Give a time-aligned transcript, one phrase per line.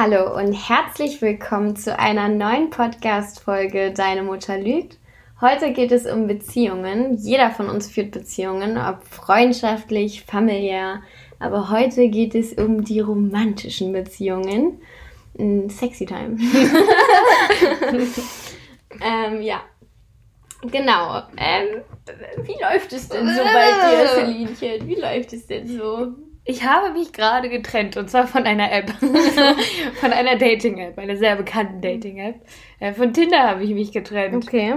[0.00, 4.96] Hallo und herzlich willkommen zu einer neuen Podcast-Folge Deine Mutter lügt.
[5.40, 7.16] Heute geht es um Beziehungen.
[7.16, 11.02] Jeder von uns führt Beziehungen, ob freundschaftlich, familiär.
[11.40, 14.80] Aber heute geht es um die romantischen Beziehungen.
[15.68, 16.36] Sexy Time.
[19.02, 19.62] ähm, ja.
[20.62, 21.22] Genau.
[21.36, 21.82] Ähm,
[22.44, 24.86] wie läuft es denn so bei dir, Celinchen?
[24.86, 26.14] Wie läuft es denn so?
[26.50, 28.90] Ich habe mich gerade getrennt und zwar von einer App.
[30.00, 32.36] von einer Dating-App, einer sehr bekannten Dating-App.
[32.80, 34.46] Äh, von Tinder habe ich mich getrennt.
[34.46, 34.76] Okay.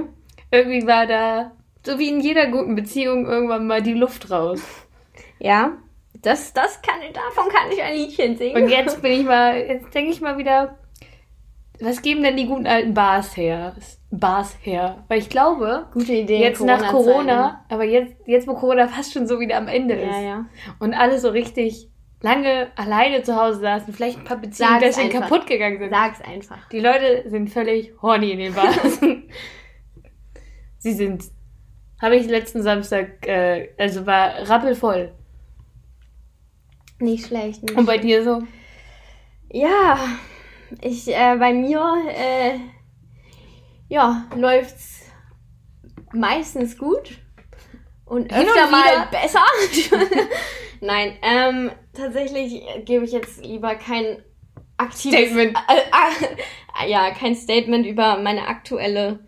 [0.51, 1.53] Irgendwie war da,
[1.85, 4.61] so wie in jeder guten Beziehung, irgendwann mal die Luft raus.
[5.39, 5.77] Ja,
[6.21, 8.63] das, das kann, davon kann ich ein Liedchen singen.
[8.63, 10.77] Und jetzt bin ich mal, jetzt denke ich mal wieder,
[11.79, 13.77] was geben denn die guten alten Bars her?
[14.11, 15.03] Bars her.
[15.07, 16.39] Weil ich glaube, Gute Idee.
[16.39, 20.11] jetzt nach Corona, aber jetzt, jetzt wo Corona fast schon so wieder am Ende ist.
[20.11, 20.45] Ja, ja.
[20.79, 21.89] Und alle so richtig
[22.21, 25.29] lange alleine zu Hause saßen, vielleicht ein paar Beziehungen Sag's deswegen einfach.
[25.29, 25.89] kaputt gegangen sind.
[25.89, 26.69] Sag's einfach.
[26.69, 28.99] Die Leute sind völlig horny in den Bars.
[30.77, 31.23] Sie sind,
[32.01, 35.13] habe ich letzten Samstag, äh, also war rappelvoll.
[36.99, 37.63] Nicht schlecht.
[37.63, 38.43] Nicht Und bei dir so?
[39.51, 39.97] Ja,
[40.81, 42.59] ich, äh, bei mir, äh,
[43.91, 45.01] ja, läuft's
[46.13, 47.19] meistens gut
[48.05, 49.07] und Hin und öfter mal wieder.
[49.11, 49.43] besser.
[50.81, 54.23] Nein, ähm, tatsächlich gebe ich jetzt lieber kein
[54.77, 55.57] aktives Statement.
[55.67, 59.27] Äh, äh, ja, kein Statement über meine aktuelle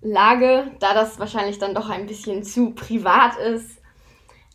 [0.00, 3.80] Lage, da das wahrscheinlich dann doch ein bisschen zu privat ist.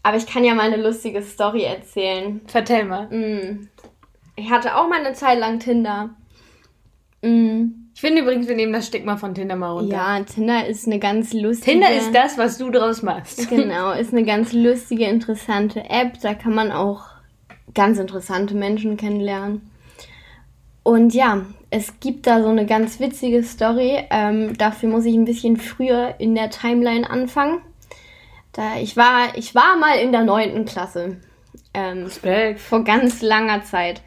[0.03, 2.41] Aber ich kann ja mal eine lustige Story erzählen.
[2.45, 3.07] Vertell mal.
[3.07, 3.69] Mm.
[4.35, 6.09] Ich hatte auch mal eine Zeit lang Tinder.
[7.21, 7.88] Mm.
[7.99, 9.97] Ich finde übrigens, wir nehmen das Stigma von Tinder mal runter.
[9.97, 11.71] Ja, Tinder ist eine ganz lustige.
[11.71, 13.49] Tinder ist das, was du draus machst.
[13.49, 16.17] Genau, ist eine ganz lustige, interessante App.
[16.21, 17.01] Da kann man auch
[17.73, 19.69] ganz interessante Menschen kennenlernen.
[20.81, 24.05] Und ja, es gibt da so eine ganz witzige Story.
[24.11, 27.59] Ähm, dafür muss ich ein bisschen früher in der Timeline anfangen.
[28.53, 31.17] Da ich war, ich war mal in der neunten Klasse.
[31.73, 32.61] Ähm, Respekt.
[32.61, 34.01] vor ganz langer Zeit.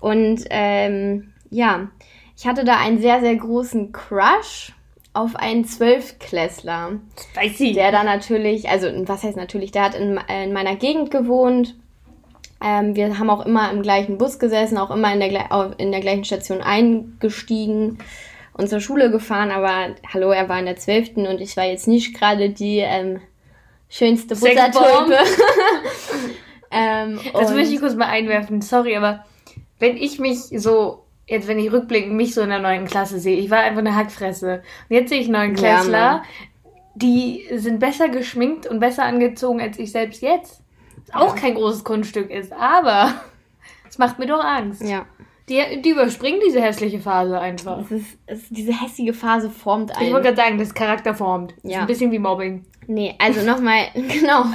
[0.00, 1.88] Und ähm, ja,
[2.36, 4.72] ich hatte da einen sehr, sehr großen Crush
[5.14, 7.00] auf einen Zwölfklässler,
[7.32, 7.72] Spicy.
[7.72, 11.74] der da natürlich, also was heißt natürlich, der hat in, in meiner Gegend gewohnt.
[12.62, 16.00] Ähm, wir haben auch immer im gleichen Bus gesessen, auch immer in der, in der
[16.00, 17.98] gleichen Station eingestiegen
[18.52, 19.50] und zur Schule gefahren.
[19.50, 23.20] Aber hallo, er war in der Zwölften und ich war jetzt nicht gerade die ähm,
[23.88, 24.36] schönste.
[24.36, 25.16] Buttertulpe.
[26.70, 28.60] ähm, Das möchte ich kurz mal einwerfen.
[28.60, 29.24] Sorry, aber
[29.78, 33.36] wenn ich mich so, jetzt wenn ich rückblickend mich so in der neuen Klasse sehe,
[33.36, 34.62] ich war einfach eine Hackfresse.
[34.88, 36.22] Und jetzt sehe ich neuen Klässler,
[36.94, 40.62] die sind besser geschminkt und besser angezogen als ich selbst jetzt.
[41.12, 43.12] Was Auch kein großes Kunststück ist, aber
[43.88, 44.82] es macht mir doch Angst.
[44.82, 45.06] Ja.
[45.48, 47.78] Die, die überspringen diese hässliche Phase einfach.
[47.78, 50.12] Es ist, es ist, diese hässliche Phase formt Ich einen.
[50.12, 51.54] wollte gerade sagen, das Charakter formt.
[51.62, 51.70] Ja.
[51.70, 52.64] ist ein bisschen wie Mobbing.
[52.88, 54.46] Nee, also nochmal, genau.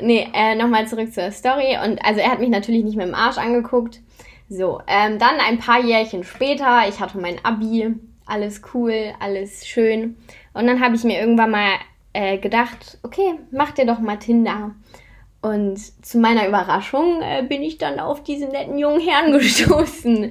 [0.00, 1.76] Nee, äh, nochmal zurück zur Story.
[1.84, 4.00] Und also er hat mich natürlich nicht mit dem Arsch angeguckt.
[4.48, 7.94] So, ähm, dann ein paar Jährchen später, ich hatte mein Abi,
[8.26, 10.16] alles cool, alles schön.
[10.52, 11.70] Und dann habe ich mir irgendwann mal
[12.12, 14.74] äh, gedacht, okay, mach dir doch mal Tinder.
[15.40, 20.30] Und zu meiner Überraschung äh, bin ich dann auf diesen netten jungen Herrn gestoßen.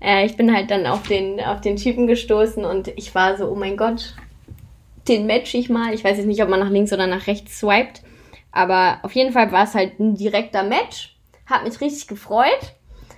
[0.00, 3.48] äh, ich bin halt dann auf den, auf den Typen gestoßen und ich war so,
[3.48, 4.14] oh mein Gott,
[5.06, 5.94] den match ich mal.
[5.94, 8.02] Ich weiß jetzt nicht, ob man nach links oder nach rechts swiped.
[8.50, 11.16] Aber auf jeden Fall war es halt ein direkter Match.
[11.46, 12.74] Hat mich richtig gefreut.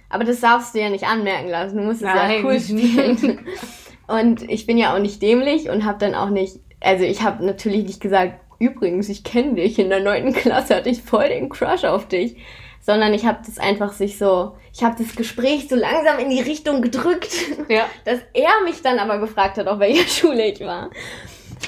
[0.09, 1.79] Aber das darfst du ja nicht anmerken lassen.
[1.79, 2.45] Du musst es ja Nein.
[2.45, 3.47] cool spielen.
[4.07, 7.45] Und ich bin ja auch nicht dämlich und habe dann auch nicht, also ich habe
[7.45, 11.49] natürlich nicht gesagt, übrigens, ich kenne dich, in der neunten Klasse hatte ich voll den
[11.49, 12.37] Crush auf dich.
[12.81, 16.41] Sondern ich habe das einfach sich so, ich habe das Gespräch so langsam in die
[16.41, 17.33] Richtung gedrückt,
[17.69, 17.87] Ja.
[18.05, 20.91] dass er mich dann aber gefragt hat, auf welcher Schule ich war.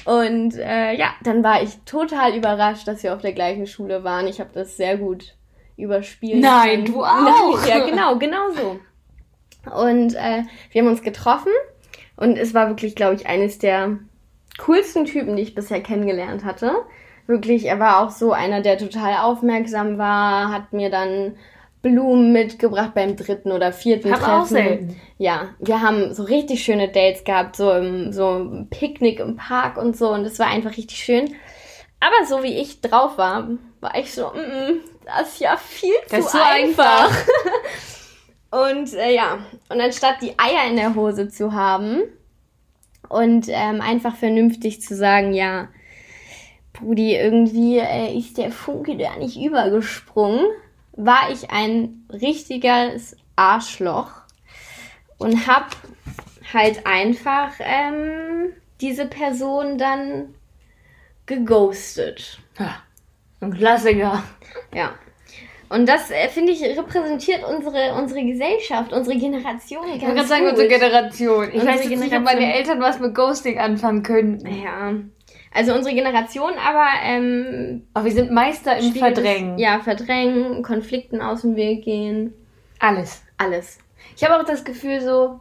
[0.04, 4.28] Und äh, ja, dann war ich total überrascht, dass wir auf der gleichen Schule waren.
[4.28, 5.34] Ich habe das sehr gut
[5.78, 6.40] überspielt.
[6.40, 7.66] Nein, du auch.
[7.66, 8.80] Ja, genau, genau so.
[9.70, 11.52] Und äh, wir haben uns getroffen
[12.16, 13.98] und es war wirklich, glaube ich, eines der
[14.58, 16.72] coolsten Typen, die ich bisher kennengelernt hatte.
[17.26, 21.36] Wirklich, er war auch so einer, der total aufmerksam war, hat mir dann
[21.82, 24.48] Blumen mitgebracht beim dritten oder vierten Hab auch Treffen.
[24.48, 25.00] selten.
[25.18, 29.76] Ja, wir haben so richtig schöne Dates gehabt, so im so ein Picknick im Park
[29.76, 31.34] und so und es war einfach richtig schön.
[32.00, 33.48] Aber so wie ich drauf war,
[33.80, 37.10] war ich so, mm, mm, das ist ja viel Das zu ist so einfach.
[38.50, 39.38] und äh, ja,
[39.70, 42.02] und anstatt die Eier in der Hose zu haben
[43.08, 45.68] und ähm, einfach vernünftig zu sagen, ja,
[46.74, 50.44] Brudi, irgendwie äh, ist der Funke da nicht übergesprungen,
[50.92, 54.10] war ich ein richtiges Arschloch
[55.16, 55.68] und habe
[56.52, 60.34] halt einfach ähm, diese Person dann
[61.24, 62.40] geghostet.
[62.58, 62.82] Ja,
[63.40, 64.22] ein Klassiker.
[64.74, 64.94] Ja.
[65.70, 69.84] Und das, äh, finde ich, repräsentiert unsere, unsere Gesellschaft, unsere Generation.
[69.94, 71.48] Ich wollte gerade sagen, unsere Generation.
[71.48, 74.46] Ich Unsere weiß jetzt nicht, ob meine Eltern was mit Ghosting anfangen könnten.
[74.46, 74.94] Ja.
[75.52, 79.58] Also unsere Generation, aber ähm, Aber wir sind Meister im Verdrängen.
[79.58, 82.32] Ja, verdrängen, Konflikten aus dem Weg gehen.
[82.78, 83.22] Alles.
[83.36, 83.78] Alles.
[84.16, 85.40] Ich habe auch das Gefühl so,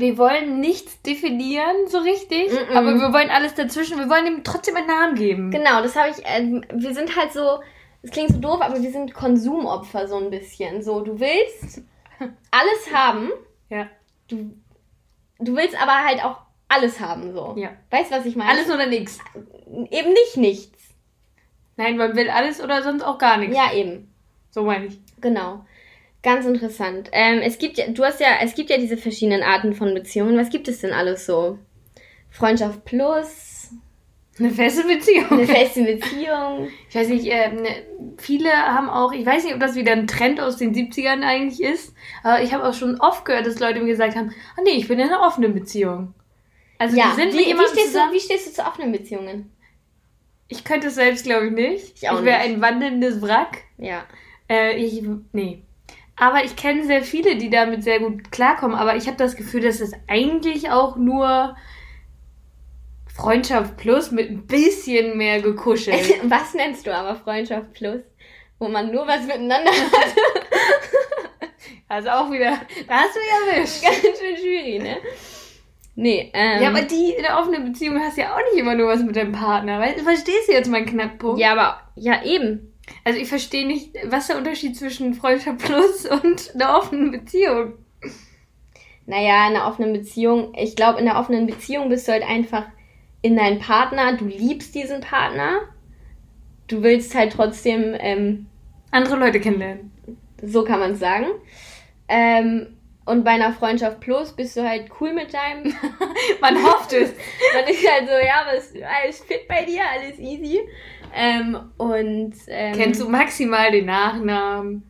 [0.00, 2.74] wir wollen nichts definieren so richtig, Mm-mm.
[2.76, 3.98] aber wir wollen alles dazwischen.
[3.98, 5.50] Wir wollen ihm trotzdem einen Namen geben.
[5.50, 6.16] Genau, das habe ich.
[6.24, 7.60] Ähm, wir sind halt so.
[8.02, 10.82] Es klingt so doof, aber wir sind Konsumopfer so ein bisschen.
[10.82, 11.82] So, du willst
[12.50, 13.30] alles haben,
[13.68, 13.88] Ja.
[14.28, 14.54] du,
[15.38, 16.38] du willst aber halt auch
[16.68, 17.54] alles haben, so.
[17.58, 17.70] Ja.
[17.90, 18.50] Weißt du, was ich meine?
[18.50, 19.18] Alles oder nichts.
[19.90, 20.78] Eben nicht nichts.
[21.76, 23.56] Nein, man will alles oder sonst auch gar nichts.
[23.56, 24.12] Ja, eben.
[24.50, 24.98] So meine ich.
[25.20, 25.64] Genau.
[26.22, 27.08] Ganz interessant.
[27.12, 30.36] Ähm, es gibt ja, du hast ja, es gibt ja diese verschiedenen Arten von Beziehungen.
[30.36, 31.58] Was gibt es denn alles so?
[32.30, 33.70] Freundschaft plus,
[34.38, 35.30] Eine feste Beziehung.
[35.30, 36.68] eine feste Beziehung.
[36.88, 37.86] Ich weiß nicht, äh, ne,
[38.18, 41.62] viele haben auch, ich weiß nicht, ob das wieder ein Trend aus den 70ern eigentlich
[41.62, 44.72] ist, aber ich habe auch schon oft gehört, dass Leute mir gesagt haben, ah nee,
[44.72, 46.14] ich bin in einer offenen Beziehung.
[46.78, 48.12] Also ja, die sind wie, wie, stehst du, zusammen.
[48.12, 49.52] wie stehst du zu offenen Beziehungen?
[50.48, 51.92] Ich könnte es selbst, glaube ich, nicht.
[51.96, 53.58] Ich auch ich wäre ein wandelndes Wrack.
[53.78, 54.04] Ja.
[54.48, 55.02] Äh, ich,
[55.32, 55.62] nee.
[56.20, 58.76] Aber ich kenne sehr viele, die damit sehr gut klarkommen.
[58.76, 61.56] Aber ich habe das Gefühl, dass es eigentlich auch nur
[63.06, 66.20] Freundschaft plus mit ein bisschen mehr gekuschelt.
[66.30, 68.02] Was nennst du aber Freundschaft plus?
[68.58, 70.14] Wo man nur was miteinander hat.
[71.88, 72.56] Also auch wieder,
[72.86, 73.82] da hast du ja erwischt.
[73.82, 74.96] Ganz schön schwierig, ne?
[75.96, 76.62] Nee, ähm.
[76.62, 79.16] Ja, aber die in der offenen Beziehung hast ja auch nicht immer nur was mit
[79.16, 79.82] deinem Partner.
[80.04, 81.40] Verstehst du jetzt meinen Knackpunkt?
[81.40, 82.72] ja, aber, ja, eben.
[83.04, 87.74] Also ich verstehe nicht, was der Unterschied zwischen Freundschaft plus und einer offenen Beziehung.
[89.06, 92.66] Naja, in einer offenen Beziehung, ich glaube, in einer offenen Beziehung bist du halt einfach
[93.22, 95.60] in deinen Partner, du liebst diesen Partner,
[96.68, 98.46] du willst halt trotzdem, ähm,
[98.92, 99.92] Andere Leute kennenlernen.
[100.42, 101.26] so kann man es sagen.
[102.08, 105.74] Ähm, und bei einer Freundschaft plus bist du halt cool mit deinem.
[106.40, 107.12] Man hofft es.
[107.54, 108.72] Man ist halt so, ja, was,
[109.02, 110.60] alles fit bei dir, alles easy.
[111.14, 112.34] Ähm, und.
[112.48, 114.82] Ähm, Kennst du maximal den Nachnamen?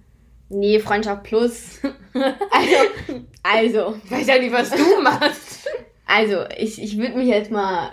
[0.49, 1.81] Nee, Freundschaft plus.
[2.52, 2.76] Also,
[3.43, 5.69] also, Ich weiß ja nicht, was du machst.
[6.06, 7.93] also, ich, ich würde mich jetzt mal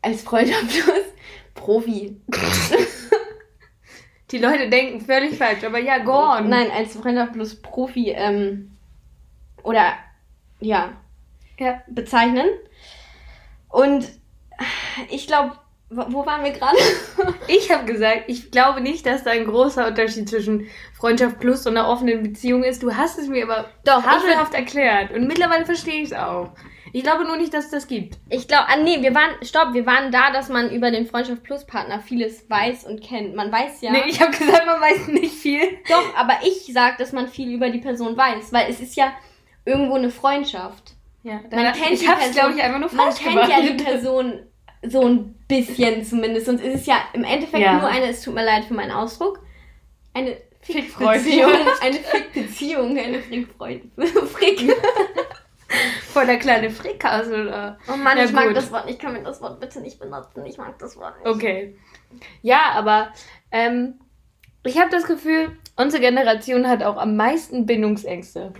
[0.00, 1.04] als Freundschaft plus
[1.54, 2.16] Profi.
[4.30, 6.48] Die Leute denken völlig falsch, aber ja, go on.
[6.48, 8.76] Nein, als Freundschaft plus Profi, ähm,
[9.62, 9.94] oder,
[10.60, 10.92] ja,
[11.58, 11.82] Ja.
[11.88, 12.46] bezeichnen.
[13.68, 14.06] Und
[15.10, 15.58] ich glaube,
[15.90, 16.76] wo waren wir gerade?
[17.50, 21.78] Ich habe gesagt, ich glaube nicht, dass da ein großer Unterschied zwischen Freundschaft plus und
[21.78, 22.82] einer offenen Beziehung ist.
[22.82, 24.04] Du hast es mir aber Doch,
[24.52, 25.12] erklärt.
[25.12, 26.52] Und mittlerweile verstehe ich es auch.
[26.92, 28.18] Ich glaube nur nicht, dass es das gibt.
[28.28, 31.42] Ich glaube, ah, nee, wir waren, stopp, wir waren da, dass man über den Freundschaft
[31.42, 33.34] Plus Partner vieles weiß und kennt.
[33.34, 33.92] Man weiß ja.
[33.92, 35.62] Nee, ich habe gesagt, man weiß nicht viel.
[35.88, 39.12] Doch, aber ich sag, dass man viel über die Person weiß, weil es ist ja
[39.64, 40.94] irgendwo eine Freundschaft.
[41.22, 43.50] Ja, Man kennt ich es, glaube ich, einfach nur Man falsch kennt gemacht.
[43.50, 44.40] ja die Person
[44.86, 46.46] so ein bisschen zumindest.
[46.46, 47.78] Sonst ist es ja im Endeffekt Ja.
[47.78, 49.40] nur eine, es tut mir leid für meinen Ausdruck,
[50.14, 50.36] eine.
[50.60, 51.52] Fickbeziehung.
[51.80, 53.84] Eine Fickbeziehung, eine Frickfreund.
[54.28, 54.74] Frick.
[56.08, 57.78] Voll der kleine Frickhaus, oder?
[57.90, 58.56] Oh Mann, Ja, ich mag gut.
[58.56, 58.94] das Wort nicht.
[58.96, 60.44] Ich kann mir das Wort bitte nicht benutzen.
[60.46, 61.26] Ich mag das Wort nicht.
[61.26, 61.76] Okay.
[62.42, 63.12] Ja, aber
[63.52, 64.00] ähm,
[64.64, 68.52] ich habe das Gefühl, unsere Generation hat auch am meisten Bindungsängste.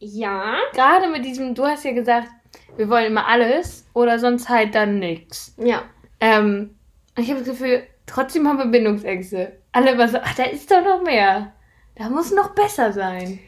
[0.00, 0.56] Ja.
[0.74, 2.28] Gerade mit diesem, du hast ja gesagt,
[2.76, 5.54] wir wollen immer alles oder sonst halt dann nichts.
[5.58, 5.82] Ja.
[6.20, 6.76] Ähm,
[7.16, 9.58] ich habe das Gefühl, trotzdem haben wir Bindungsängste.
[9.72, 11.52] Alle immer so, ach, da ist doch noch mehr.
[11.96, 13.38] Da muss noch besser sein.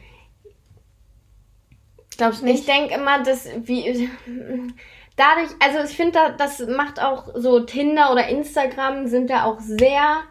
[2.17, 2.67] Glaubst du Ich nicht?
[2.67, 4.09] denke immer, dass wie
[5.15, 9.59] dadurch, also ich finde, da, das macht auch so Tinder oder Instagram sind da auch
[9.59, 10.21] sehr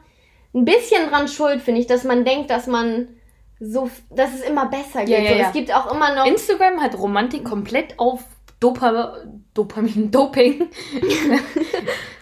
[0.55, 3.09] ein bisschen dran schuld, finde ich, dass man denkt, dass man
[3.61, 5.09] so, dass es immer besser geht.
[5.09, 5.47] Ja, ja, so, ja.
[5.49, 6.27] Es gibt auch immer noch.
[6.27, 8.23] Instagram hat Romantik komplett auf
[8.65, 9.17] Dopa
[9.53, 10.69] Dopamin, Doping.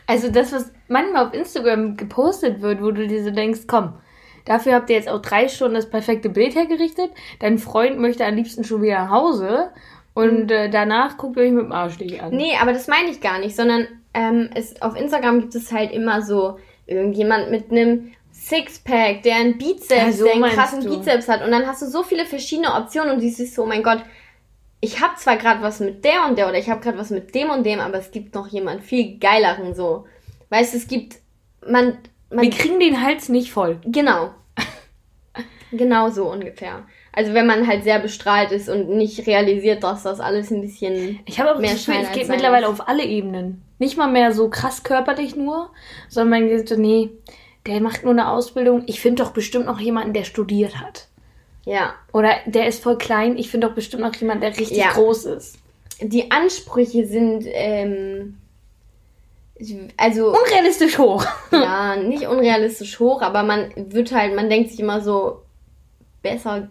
[0.07, 3.95] also das, was manchmal auf Instagram gepostet wird, wo du dir so denkst, komm,
[4.45, 7.11] dafür habt ihr jetzt auch drei Stunden das perfekte Bild hergerichtet.
[7.39, 9.71] Dein Freund möchte am liebsten schon wieder nach Hause.
[10.15, 12.35] Und äh, danach guckt ihr euch mit dem Arschstich an.
[12.35, 15.91] Nee, aber das meine ich gar nicht, sondern ähm, es, auf Instagram gibt es halt
[15.93, 20.91] immer so irgendjemand mit einem Sixpack, der einen Bizeps, Ja, so der einen krassen du.
[20.99, 21.43] Bizeps hat.
[21.45, 24.03] Und dann hast du so viele verschiedene Optionen und du siehst so, oh mein Gott,
[24.85, 27.35] ich habe zwar gerade was mit der und der oder ich habe gerade was mit
[27.35, 30.07] dem und dem, aber es gibt noch jemand viel geileren so.
[30.51, 31.17] Weißt du, es gibt
[31.67, 31.99] man
[32.31, 33.79] man Wir kriegen den Hals nicht voll.
[33.87, 34.35] genau.
[35.73, 36.85] genau so ungefähr.
[37.13, 41.21] Also wenn man halt sehr bestrahlt ist und nicht realisiert, dass das alles ein bisschen
[41.27, 42.73] Ich habe auch mehr das Gefühl, es geht mittlerweile ist.
[42.73, 43.63] auf alle Ebenen.
[43.79, 45.71] Nicht mal mehr so krass körperlich nur,
[46.09, 47.11] sondern man geht so, nee,
[47.67, 48.83] der macht nur eine Ausbildung.
[48.87, 51.09] Ich finde doch bestimmt noch jemanden, der studiert hat.
[51.65, 51.95] Ja.
[52.13, 53.37] Oder der ist voll klein.
[53.37, 54.93] Ich finde doch bestimmt noch jemanden, der richtig Ja.
[54.93, 55.59] groß ist.
[56.01, 58.39] Die Ansprüche sind, ähm,
[59.97, 61.25] also, Unrealistisch hoch.
[61.53, 65.43] ja, nicht unrealistisch hoch, aber man wird halt, man denkt sich immer so,
[66.23, 66.69] besser,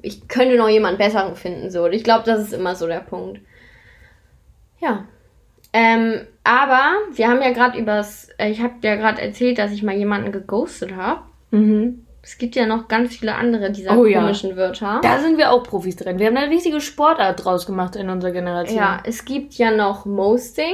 [0.00, 1.84] ich könnte noch jemand Besseren finden, so.
[1.84, 3.40] Und ich glaube, das ist immer so der Punkt.
[4.80, 5.06] Ja.
[5.72, 9.82] Ähm, aber wir haben ja gerade übers, äh, ich habe ja gerade erzählt, dass ich
[9.82, 11.22] mal jemanden geghostet habe.
[11.50, 12.03] Mhm.
[12.26, 14.20] Es gibt ja noch ganz viele andere dieser Oh ja.
[14.20, 15.00] komischen Wörter.
[15.02, 16.18] Da sind wir auch Profis drin.
[16.18, 18.78] Wir haben eine richtige Sportart draus gemacht in unserer Generation.
[18.78, 20.72] ja, es gibt ja noch Mosting.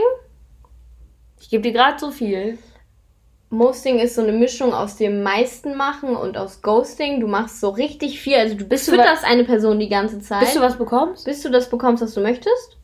[1.41, 2.57] Ich gebe dir gerade so viel.
[3.49, 7.19] Mosting ist so eine Mischung aus dem meisten machen und aus Ghosting.
[7.19, 8.37] Du machst so richtig viel.
[8.37, 11.25] Also du Bist du fütterst eine Person die ganze Zeit, Bis du was bekommst?
[11.25, 12.77] bis du das bekommst, was du möchtest.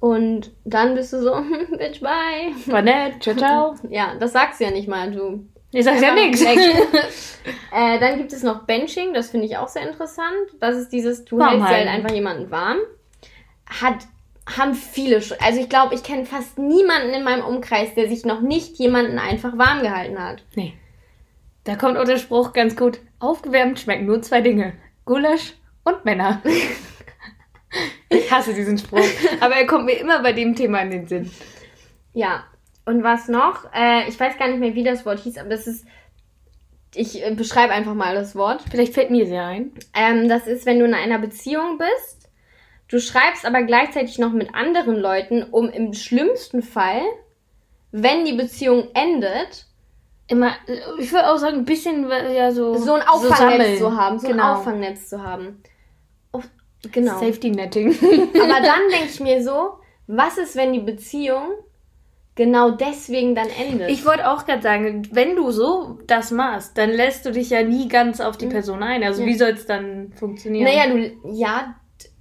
[0.00, 1.34] Und dann bist du so,
[1.78, 2.52] bitch, bye.
[2.66, 3.22] War nett.
[3.22, 3.74] Ciao, ciao.
[3.90, 5.12] Ja, das sagst du ja nicht mal.
[5.12, 6.42] Du Ich sag ja nichts.
[7.72, 10.48] äh, dann gibt es noch Benching, das finde ich auch sehr interessant.
[10.60, 12.78] Das ist dieses, du Warm hältst halt einfach jemanden warm.
[13.68, 14.06] Hat,
[14.56, 15.36] haben viele schon.
[15.40, 19.18] Also ich glaube, ich kenne fast niemanden in meinem Umkreis, der sich noch nicht jemanden
[19.18, 20.42] einfach warm gehalten hat.
[20.54, 20.74] Nee.
[21.64, 23.00] Da kommt auch der Spruch ganz gut.
[23.18, 24.74] Aufgewärmt schmecken nur zwei Dinge.
[25.04, 25.54] Gulasch
[25.84, 26.40] und Männer.
[28.08, 29.04] ich hasse diesen Spruch.
[29.40, 31.30] Aber er kommt mir immer bei dem Thema in den Sinn.
[32.12, 32.44] Ja.
[32.86, 33.64] Und was noch?
[33.74, 35.84] Äh, ich weiß gar nicht mehr, wie das Wort hieß, aber das ist.
[36.94, 38.62] Ich äh, beschreibe einfach mal das Wort.
[38.70, 39.72] Vielleicht fällt mir sehr ein.
[39.94, 42.30] Ähm, das ist, wenn du in einer Beziehung bist,
[42.88, 47.02] du schreibst aber gleichzeitig noch mit anderen Leuten, um im schlimmsten Fall,
[47.90, 49.66] wenn die Beziehung endet,
[50.28, 50.56] Immer,
[50.98, 52.74] ich würde auch sagen, ein bisschen ja so.
[52.74, 53.78] so ein so Auffangnetz sammeln.
[53.78, 54.42] zu haben, so genau.
[54.42, 55.62] ein Auffangnetz zu haben.
[56.32, 56.42] Oh,
[56.90, 57.20] genau.
[57.20, 57.96] Safety Netting.
[58.34, 59.74] Aber dann denke ich mir so,
[60.08, 61.52] was ist, wenn die Beziehung
[62.36, 63.90] genau deswegen dann endet?
[63.90, 67.62] Ich wollte auch gerade sagen, wenn du so das machst, dann lässt du dich ja
[67.62, 69.02] nie ganz auf die Person ein.
[69.02, 69.26] Also Ja.
[69.28, 70.64] wie soll es dann funktionieren?
[70.64, 71.74] naja, du, ja,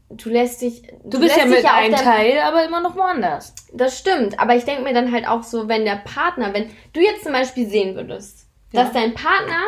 [0.09, 0.83] du lässt dich.
[1.03, 3.53] du bist ja mit auf einem Teil, aber immer noch woanders.
[3.73, 7.01] Das stimmt, aber ich denke mir dann halt auch so, wenn der Partner, wenn du
[7.01, 8.83] jetzt zum Beispiel sehen würdest, Ja.
[8.83, 9.61] dass dein Partner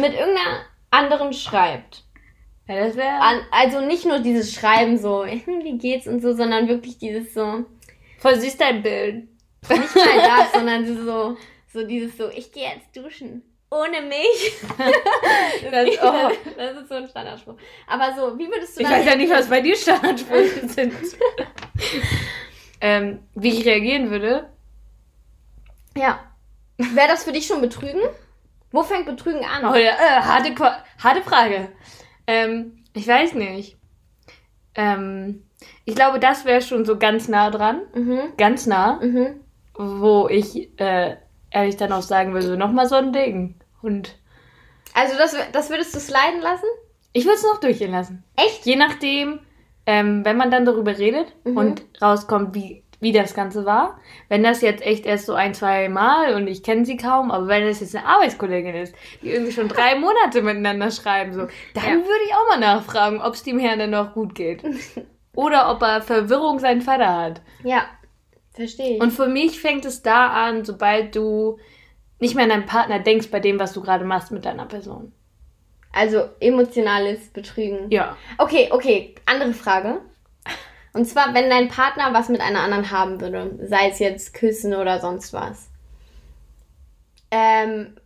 [0.00, 2.04] mit irgendeiner anderen schreibt.
[2.66, 3.20] Ja, das wäre.
[3.50, 5.24] Also nicht nur dieses Schreiben so,
[5.62, 7.64] wie geht's und so, sondern wirklich dieses so,
[8.18, 9.28] Voll süß dein Bild.
[9.68, 11.36] Nicht mal das, sondern so,
[11.72, 13.42] so dieses so, ich gehe jetzt duschen.
[13.70, 14.54] Ohne mich.
[15.70, 16.30] Das, oh.
[16.56, 17.54] das ist so ein Standardspruch.
[17.86, 20.94] Aber so, wie würdest du Ich weiß ja nicht, was bei dir Standardsprüche sind.
[22.80, 24.50] ähm, wie ich reagieren würde.
[25.96, 26.20] Ja.
[26.76, 28.02] Wäre das für dich schon Betrügen?
[28.70, 29.64] Wo fängt Betrügen an?
[29.64, 30.54] Oh ja, äh, harte,
[31.02, 31.72] harte Frage.
[32.26, 33.76] Ähm, ich weiß nicht.
[34.74, 35.44] Ähm,
[35.84, 37.82] ich glaube, das wäre schon so ganz nah dran.
[37.94, 38.32] Mhm.
[38.36, 39.00] Ganz nah.
[39.00, 39.40] Mhm.
[39.76, 41.16] Wo ich äh,
[41.50, 43.56] ehrlich dann auch sagen würde, nochmal so ein Ding.
[43.82, 44.16] Und
[44.94, 46.66] Also das, das würdest du sliden lassen?
[47.16, 48.24] ich würde es noch durchgehen lassen.
[48.36, 48.66] Echt?
[48.66, 49.38] Je nachdem,
[49.86, 51.56] ähm, wenn man dann darüber redet Mhm.
[51.56, 54.00] und rauskommt, wie, wie das Ganze war.
[54.28, 57.46] Wenn das jetzt echt erst so ein, zwei Mal und ich kenne sie kaum, aber
[57.46, 61.40] wenn das jetzt eine Arbeitskollegin ist, die irgendwie schon drei Monate miteinander schreiben, so,
[61.74, 61.90] dann Ja.
[61.94, 64.62] würde ich auch mal nachfragen, ob es dem Herrn denn noch gut geht.
[65.36, 67.42] Oder ob er Verwirrung seinen Vater hat.
[67.62, 67.82] Ja,
[68.54, 69.00] verstehe ich.
[69.02, 71.58] Und für mich fängt es da an, sobald du
[72.18, 75.12] nicht mehr an deinen Partner denkst bei dem, was du gerade machst mit deiner Person.
[75.92, 77.90] also emotionales Betrügen.
[77.90, 78.16] Ja.
[78.38, 80.00] Okay, okay, andere Frage.
[80.92, 84.74] Und zwar, wenn dein Partner was mit einer anderen haben würde, sei es jetzt küssen
[84.74, 85.68] oder sonst was.
[87.30, 87.96] Ähm,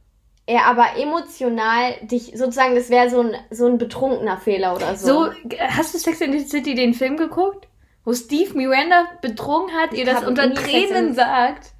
[0.46, 5.06] er aber emotional dich, sozusagen, das wäre so ein, so ein betrunkener Fehler oder so.
[5.06, 5.32] So,
[5.68, 7.68] hast du Sex in the City den Film geguckt?
[8.08, 11.72] Wo Steve Miranda betrogen hat, ihr das unter Sex Tränen sagt?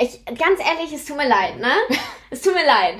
[0.00, 1.72] Ich, ganz ehrlich, es tut mir leid, ne?
[2.30, 2.98] Es tut mir leid.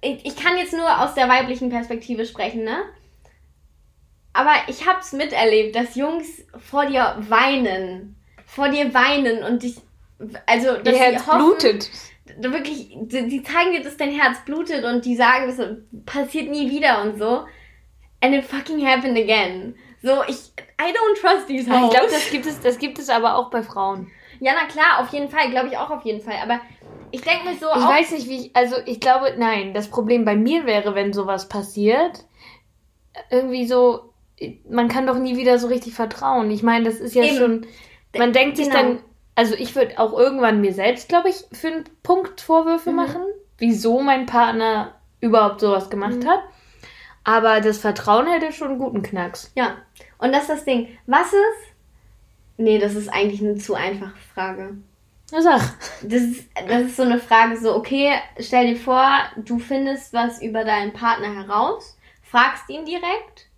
[0.00, 2.82] Ich, ich kann jetzt nur aus der weiblichen Perspektive sprechen, ne?
[4.32, 8.16] Aber ich hab's miterlebt, dass Jungs vor dir weinen.
[8.44, 9.76] Vor dir weinen und dich.
[10.46, 11.90] Also, dass Ihr Herz hoffen, blutet.
[12.38, 15.64] Wirklich, die, die zeigen dir, dass dein Herz blutet und die sagen, das
[16.06, 17.44] passiert nie wieder und so.
[18.20, 19.76] And it fucking happened again.
[20.04, 20.52] So, ich.
[20.78, 21.90] I don't trust these Ich hoes.
[21.90, 24.10] glaube, das gibt es, das gibt es aber auch bei Frauen.
[24.38, 25.50] Ja, na klar, auf jeden Fall.
[25.50, 26.34] Glaube ich auch auf jeden Fall.
[26.42, 26.60] Aber
[27.10, 27.66] ich denke mir so.
[27.74, 31.14] Ich weiß nicht, wie ich, also ich glaube, nein, das Problem bei mir wäre, wenn
[31.14, 32.26] sowas passiert,
[33.30, 34.12] irgendwie so,
[34.68, 36.50] man kann doch nie wieder so richtig vertrauen.
[36.50, 37.36] Ich meine, das ist ja Eben.
[37.36, 37.66] schon,
[38.18, 38.78] man denkt sich Genau.
[38.78, 38.98] dann,
[39.36, 42.96] also ich würde auch irgendwann mir selbst, glaube ich, für einen Punkt Vorwürfe Mhm.
[42.96, 43.22] machen,
[43.58, 46.28] wieso mein Partner überhaupt sowas gemacht Mhm.
[46.28, 46.40] hat.
[47.24, 49.50] Aber das Vertrauen hätte schon einen guten Knacks.
[49.54, 49.78] Ja.
[50.18, 50.98] Und das ist das Ding.
[51.06, 51.74] Was ist.
[52.56, 54.76] Nee, das ist eigentlich eine zu einfache Frage.
[55.32, 55.60] Na sag.
[56.02, 60.40] Das ist, das ist so eine Frage, so, okay, stell dir vor, du findest was
[60.42, 63.48] über deinen Partner heraus, fragst ihn direkt,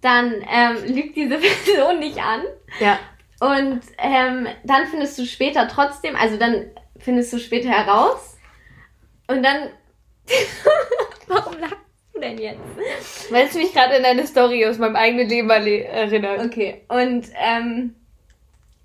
[0.00, 2.42] dann ähm, lügt diese Person nicht an
[2.80, 2.98] Ja.
[3.40, 8.36] und ähm, dann findest du später trotzdem, also dann findest du später heraus
[9.28, 9.68] und dann.
[11.28, 11.76] Warum lachst
[12.16, 12.60] du denn jetzt?
[13.30, 16.44] Weil es mich gerade in eine Story aus meinem eigenen Leben erinnert.
[16.44, 17.94] Okay, und ähm,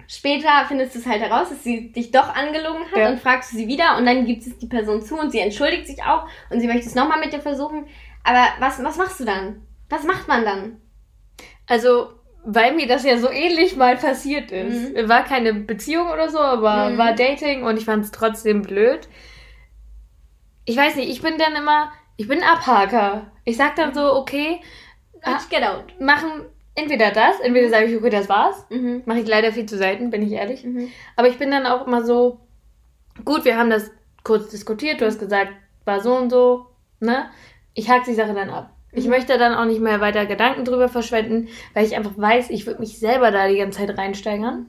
[0.08, 3.10] später findest du es halt heraus, dass sie dich doch angelogen hat Ja.
[3.10, 5.88] und fragst du sie wieder und dann gibt es die Person zu und sie entschuldigt
[5.88, 7.86] sich auch und sie möchte es nochmal mit dir versuchen.
[8.24, 9.66] Aber was, was machst du dann?
[9.90, 10.82] Was macht man dann?
[11.68, 12.12] Also,
[12.44, 14.94] weil mir das ja so ähnlich mal passiert ist.
[15.08, 16.98] War keine Beziehung oder so, aber Mhm.
[16.98, 19.08] war Dating und ich fand es trotzdem blöd.
[20.66, 23.32] Ich weiß nicht, ich bin dann immer, ich bin Abhaker.
[23.46, 24.62] Ich sag dann so, okay,
[25.24, 25.34] Ah.
[25.38, 26.00] Bitch, get out.
[26.00, 26.30] machen
[26.74, 28.66] entweder das, entweder sage ich, okay, das war's.
[28.70, 29.04] Mhm.
[29.06, 30.63] Mache ich leider viel zu selten, bin ich ehrlich.
[30.63, 30.90] Mhm.
[31.16, 32.40] Aber ich bin dann auch immer so,
[33.25, 33.92] gut, wir haben das
[34.24, 35.51] kurz diskutiert, du hast gesagt,
[35.86, 36.68] war so und so,
[37.00, 37.30] ne?
[37.74, 38.72] Ich hake die Sache dann ab.
[38.92, 39.12] Ich Mhm.
[39.12, 42.80] möchte dann auch nicht mehr weiter Gedanken drüber verschwenden, weil ich einfach weiß, ich würde
[42.80, 44.68] mich selber da die ganze Zeit reinsteigern.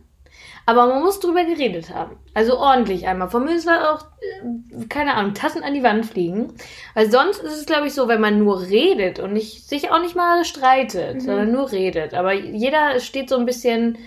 [0.64, 2.16] Aber man muss drüber geredet haben.
[2.34, 3.28] Also ordentlich einmal.
[3.28, 6.54] Von mir ist auch, äh, keine Ahnung, Tassen an die Wand fliegen.
[6.94, 10.00] Weil sonst ist es, glaube ich, so, wenn man nur redet und nicht, sich auch
[10.00, 11.20] nicht mal streitet, Mhm.
[11.20, 12.14] sondern nur redet.
[12.14, 13.98] Aber jeder steht so ein bisschen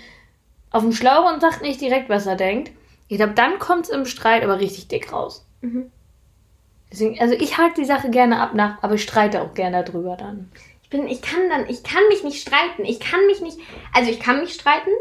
[0.72, 2.72] auf dem Schlauch und sagt nicht direkt, was er denkt.
[3.08, 5.46] Ich glaube, dann kommt es im Streit aber richtig dick raus.
[5.62, 5.92] Mhm.
[6.92, 10.16] Deswegen, also ich hake die Sache gerne ab nach, aber ich streite auch gerne darüber
[10.16, 10.50] dann.
[10.84, 12.86] Ich bin, ich kann dann, ich kann mich nicht streiten.
[12.86, 13.58] Ich kann mich nicht,
[13.94, 14.92] also ich kann mich streiten,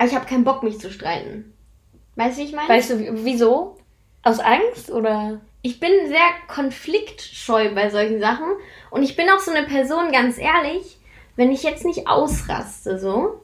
[0.00, 1.52] aber ich habe keinen Bock, mich zu streiten.
[2.16, 2.68] Weißt du, wie ich meine?
[2.68, 3.76] Weißt du, wieso?
[4.22, 5.40] Aus Angst oder?
[5.62, 8.46] ich bin sehr konfliktscheu bei solchen Sachen
[8.90, 10.98] und ich bin auch so eine Person, ganz ehrlich,
[11.36, 13.40] wenn ich jetzt nicht ausraste, so,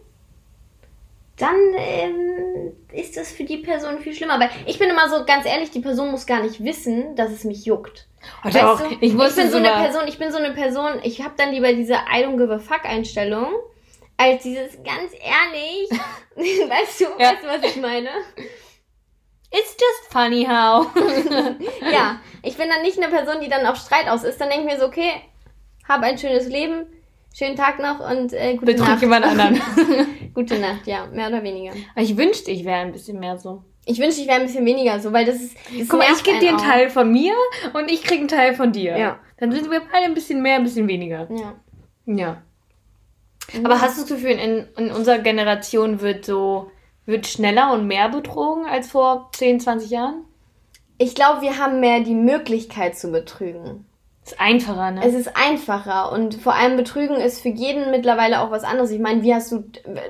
[1.37, 4.41] dann ähm, ist das für die Person viel schlimmer.
[4.41, 7.45] Weil ich bin immer so, ganz ehrlich, die Person muss gar nicht wissen, dass es
[7.45, 8.07] mich juckt.
[8.43, 10.93] Oh, Weißt doch, du, ich wusste bin so eine Person, ich bin so eine Person,
[11.03, 13.49] ich habe dann lieber diese I don't give a fuck Einstellung,
[14.17, 15.91] als dieses ganz ehrlich,
[16.71, 17.31] weißt du, Ja.
[17.33, 18.09] weißt du, was ich meine?
[19.53, 20.89] It's just funny how.
[21.93, 24.41] Ja, ich bin dann nicht eine Person, die dann auf Streit aus ist.
[24.41, 25.13] Dann denke ich mir so, okay,
[25.89, 26.87] hab ein schönes Leben,
[27.33, 29.01] schönen Tag noch und äh, gute Betrüg Nacht.
[29.03, 29.61] jemand anderen.
[30.35, 31.73] gute Nacht, ja, mehr oder weniger.
[31.95, 33.63] Aber ich wünschte, ich wäre ein bisschen mehr so.
[33.89, 35.57] Ich wünschte, ich wäre ein bisschen weniger so, weil das ist.
[35.79, 36.73] Das Guck mal, ich gebe dir einen einen auch.
[36.73, 37.35] Teil von mir
[37.73, 38.99] und ich krieg einen Teil von dir.
[38.99, 39.21] Ja.
[39.39, 41.29] Dann sind wir beide ein bisschen mehr, ein bisschen weniger.
[41.31, 41.55] Ja.
[42.07, 42.43] Ja.
[43.63, 46.71] Aber hast du das Gefühl, in, in unserer Generation wird so,
[47.05, 50.25] wird schneller und mehr betrogen als vor 10, 20 Jahren?
[50.99, 53.87] Ich glaube, wir haben mehr die Möglichkeit zu betrügen.
[54.27, 55.03] Ist einfacher, ne?
[55.05, 58.91] Es ist einfacher und vor allem Betrügen ist für jeden mittlerweile auch was anderes.
[58.91, 59.63] Ich meine, wie hast du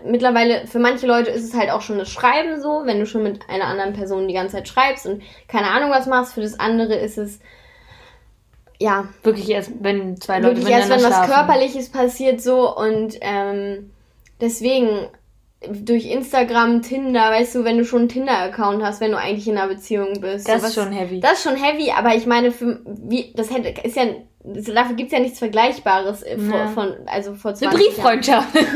[0.06, 3.22] mittlerweile für manche Leute ist es halt auch schon das Schreiben so, wenn du schon
[3.22, 6.32] mit einer anderen Person die ganze Zeit schreibst und keine Ahnung was machst.
[6.32, 7.40] Für das andere ist es
[8.80, 11.46] ja Wirklich erst, wenn zwei Leute wirklich erst, wenn miteinander was schlafen.
[11.46, 13.90] Körperliches passiert so und ähm,
[14.40, 15.08] deswegen
[15.70, 19.56] durch Instagram, Tinder, weißt du, wenn du schon einen Tinder-Account hast, wenn du eigentlich in
[19.56, 20.46] einer Beziehung bist.
[20.48, 21.20] Das so ist schon heavy.
[21.20, 24.04] Das ist schon heavy, aber ich meine, für, wie, das hätte, ist ja,
[24.44, 26.66] dafür gibt's ja nichts Vergleichbares äh, vor, Ja.
[26.68, 28.54] von, also vor Eine 20 Brieffreundschaft.
[28.54, 28.66] Jahren.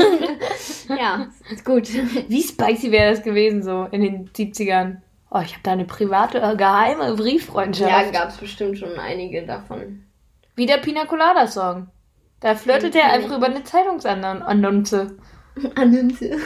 [0.98, 1.88] Ja, ist gut.
[2.28, 4.96] Wie spicy wäre das gewesen so in den 70ern?
[5.30, 7.90] Oh, ich habe da eine private, äh, geheime Brieffreundschaft.
[7.90, 10.04] Ja, gab's bestimmt schon einige davon.
[10.56, 11.88] Wie der Pina Colada Song.
[12.40, 15.16] Da flirtet er kenn einfach über eine Zeitungsannonce.
[15.76, 16.36] Annonce.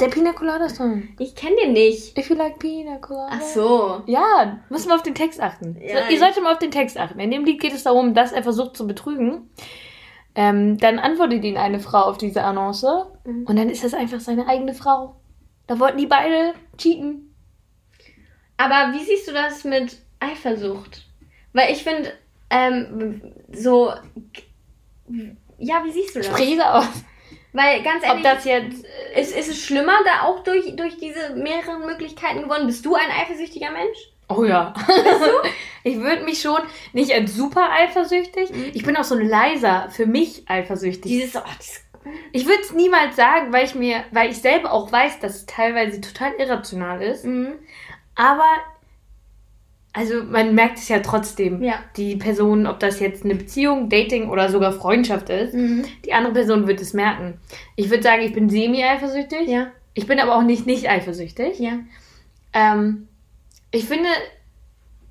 [0.00, 1.08] Der Pina Colada Song.
[1.18, 2.16] Ich kenn den nicht.
[2.16, 3.32] If you like Pina Colada.
[3.34, 4.02] Ach so.
[4.06, 5.76] Ja, müssen wir auf den Text achten.
[5.80, 7.20] Ja, so, ihr solltet mal auf den Text achten.
[7.20, 9.50] In dem Lied geht es darum, dass er versucht zu betrügen.
[10.34, 12.86] Ähm, dann antwortet ihn eine Frau auf diese Annonce
[13.24, 13.44] Mhm.
[13.46, 15.16] und dann ist das einfach seine eigene Frau.
[15.66, 17.29] Da wollten die beide cheaten.
[18.60, 21.06] Aber wie siehst du das mit Eifersucht?
[21.54, 22.12] Weil ich finde,
[22.50, 23.90] ähm, so,
[25.58, 26.26] ja, wie siehst du das?
[26.26, 26.84] Sprich aus.
[27.54, 28.84] Weil ganz Ob ehrlich, das jetzt
[29.16, 32.66] ist, ist es schlimmer da auch durch, durch diese mehreren Möglichkeiten geworden?
[32.66, 33.98] Bist du ein eifersüchtiger Mensch?
[34.28, 34.74] Oh ja.
[35.82, 36.60] ich würde mich schon
[36.92, 38.50] nicht als super eifersüchtig.
[38.74, 41.10] Ich bin auch so ein leiser, für mich eifersüchtig.
[41.10, 41.82] Dieses, oh, dieses
[42.32, 45.46] Ich würde es niemals sagen, weil ich mir, weil ich selber auch weiß, dass es
[45.46, 47.24] teilweise total irrational ist.
[47.24, 47.54] mhm.
[48.14, 48.44] Aber
[49.92, 51.62] also man merkt es ja trotzdem.
[51.62, 51.80] Ja.
[51.96, 55.84] Die Person, ob das jetzt eine Beziehung, Dating oder sogar Freundschaft ist, Mhm.
[56.04, 57.40] die andere Person wird es merken.
[57.74, 59.48] Ich würde sagen, ich bin semi-eifersüchtig.
[59.48, 61.58] Ja, Ich bin aber auch nicht nicht eifersüchtig.
[61.58, 61.78] ja.
[62.52, 63.08] Ähm,
[63.72, 64.08] ich finde,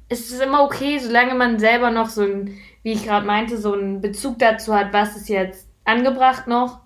[0.09, 3.73] es ist immer okay, solange man selber noch so ein, wie ich gerade meinte, so
[3.73, 6.79] einen Bezug dazu hat, was ist jetzt angebracht noch,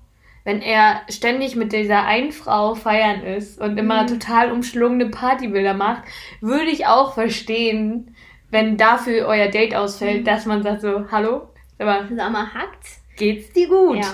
[0.44, 4.08] wenn er ständig mit dieser einen Frau feiern ist und immer Mhm.
[4.08, 6.04] total umschlungene Partybilder macht,
[6.42, 8.16] würde ich auch verstehen,
[8.50, 10.26] wenn dafür euer Date ausfällt, Mhm.
[10.26, 13.02] dass man sagt so, hallo, aber Sag mal, hackt's?
[13.18, 13.98] geht's dir gut?
[13.98, 14.14] Ja.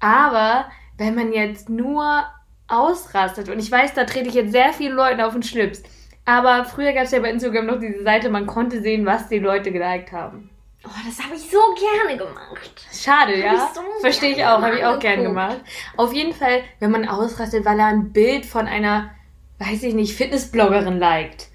[0.00, 0.66] Aber
[0.98, 2.24] wenn man jetzt nur
[2.68, 5.82] ausrastet, und ich weiß, da trete ich jetzt sehr vielen Leuten auf den Schlips,
[6.24, 9.38] aber früher gab es ja bei Instagram noch diese Seite, man konnte sehen, was die
[9.38, 10.50] Leute geliked haben.
[10.86, 11.58] Oh, das habe ich so
[12.06, 12.86] gerne gemacht.
[12.92, 13.70] Schade, ja?
[13.74, 15.58] so Verstehe ich auch, habe ich auch gern gemacht.
[15.96, 19.10] Auf jeden Fall, wenn man ausrastet, weil er ein Bild von einer,
[19.58, 21.48] weiß ich nicht, Fitnessbloggerin liked.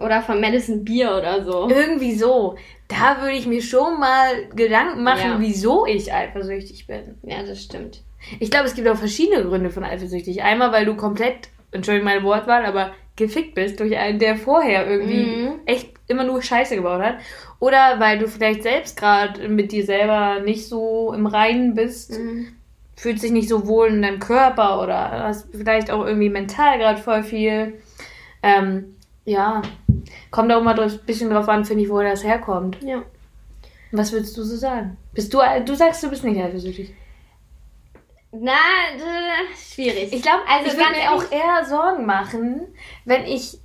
[0.00, 1.68] Oder von Madison Beer oder so.
[1.68, 2.56] Irgendwie so.
[2.88, 5.40] Da würde ich mir schon mal Gedanken machen, Ja.
[5.40, 7.18] wieso ich eifersüchtig bin.
[7.24, 8.02] Ja, das stimmt.
[8.40, 10.42] Ich glaube, es gibt auch verschiedene Gründe von eifersüchtig.
[10.42, 15.26] Einmal, weil du komplett, Entschuldigung meine Wortwahl, aber gefickt bist durch einen, der vorher irgendwie
[15.26, 15.60] Mhm.
[15.66, 17.16] echt immer nur Scheiße gebaut hat.
[17.58, 22.48] Oder weil du vielleicht selbst gerade mit dir selber nicht so im Reinen bist, Mhm.
[22.96, 27.00] fühlst dich nicht so wohl in deinem Körper oder hast vielleicht auch irgendwie mental gerade
[27.00, 27.80] voll viel.
[28.42, 29.62] Ähm, ja,
[30.30, 32.78] kommt auch mal ein bisschen drauf an, finde ich, woher das herkommt.
[32.82, 33.02] Ja.
[33.92, 34.96] Was würdest du so sagen?
[35.14, 36.94] Bist du, du sagst, du bist nicht eifersüchtig.
[38.32, 40.12] Na, äh, schwierig.
[40.12, 42.62] Ich glaube, also ich würde mir auch eher Sorgen machen,
[43.04, 43.58] wenn ich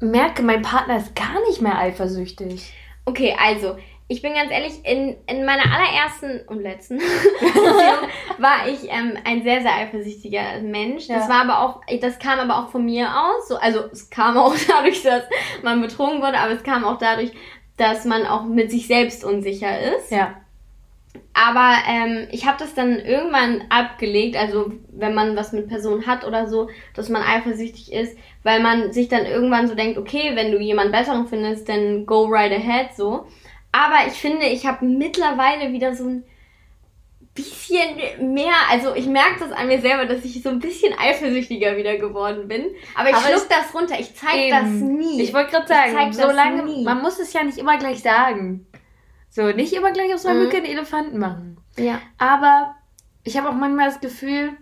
[0.00, 2.72] merke, mein Partner ist gar nicht mehr eifersüchtig.
[3.04, 3.76] Okay, also,
[4.08, 7.00] ich bin ganz ehrlich, in, in meiner allerersten und letzten
[8.38, 11.08] war ich ähm, ein sehr, sehr eifersüchtiger Mensch.
[11.08, 11.28] Das Ja.
[11.28, 13.48] war aber auch, das kam aber auch von mir aus.
[13.48, 15.24] So, also es kam auch dadurch, dass
[15.62, 17.32] man betrogen wurde, aber es kam auch dadurch,
[17.76, 20.10] dass man auch mit sich selbst unsicher ist.
[20.10, 20.34] Ja.
[21.32, 26.24] Aber ähm, ich habe das dann irgendwann abgelegt, also wenn man was mit Personen hat
[26.24, 30.52] oder so, dass man eifersüchtig ist, weil man sich dann irgendwann so denkt, okay, wenn
[30.52, 33.26] du jemand Besseren findest, dann go right ahead so.
[33.72, 36.24] Aber ich finde, ich habe mittlerweile wieder so ein
[37.34, 41.76] bisschen mehr, also ich merke das an mir selber, dass ich so ein bisschen eifersüchtiger
[41.76, 42.66] wieder geworden bin.
[42.94, 45.20] Aber ich Aber schluck das runter, ich zeig das nie.
[45.22, 46.84] Ich wollte gerade Ich zeig sagen, das solange nie.
[46.84, 48.66] man muss es ja nicht immer gleich sagen.
[49.34, 50.44] So, nicht immer gleich aus einer Mhm.
[50.44, 51.56] Mücke einen Elefanten machen.
[51.76, 51.98] ja.
[52.18, 52.76] Aber
[53.24, 54.52] ich habe auch manchmal das Gefühl,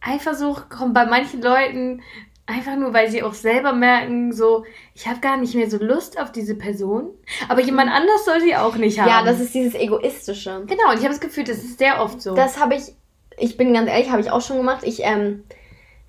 [0.00, 2.02] Eifersucht kommt bei manchen Leuten
[2.46, 6.18] einfach nur, weil sie auch selber merken, so, ich habe gar nicht mehr so Lust
[6.20, 7.10] auf diese Person,
[7.48, 9.08] aber jemand anders soll sie auch nicht haben.
[9.08, 10.62] ja, das ist dieses Egoistische.
[10.66, 10.90] genau.
[10.90, 12.34] Und ich habe das Gefühl, das ist sehr oft so.
[12.34, 12.92] Das habe ich,
[13.38, 14.82] ich bin ganz ehrlich, habe ich auch schon gemacht.
[14.84, 15.42] Ich, ähm,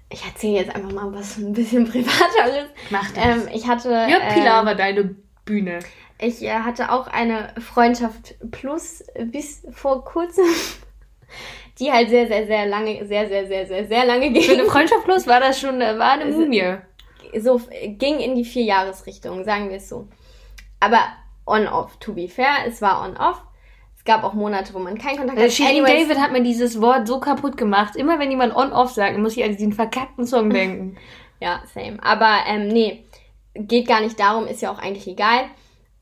[0.10, 2.70] ich erzähle jetzt einfach mal was ein bisschen Privateres.
[2.92, 3.26] macht das.
[3.26, 5.80] Ähm, ich hatte, ja, Pilar ähm, war deine Bühne.
[6.20, 10.46] Ich äh, hatte auch eine Freundschaft plus bis vor kurzem,
[11.80, 14.72] die halt sehr, sehr, sehr lange, sehr, sehr, sehr, sehr, sehr lange Für eine ging.
[14.72, 16.78] Freundschaft plus war das schon, äh, war eine Mumie.
[17.40, 20.08] So äh, ging in die Vierjahresrichtung, sagen wir es so.
[20.80, 21.00] Aber
[21.46, 23.42] on-off, to be fair, es war on-off.
[23.96, 26.82] Es gab auch Monate, wo man keinen Kontakt Also Shirin Anyways, David hat mir dieses
[26.82, 27.96] Wort so kaputt gemacht.
[27.96, 30.98] Immer wenn jemand on-off sagt, muss ich an diesen verkackten Song denken.
[31.40, 32.00] Ja, same.
[32.02, 33.06] Aber ähm, nee,
[33.54, 35.46] geht gar nicht darum, ist ja auch eigentlich egal.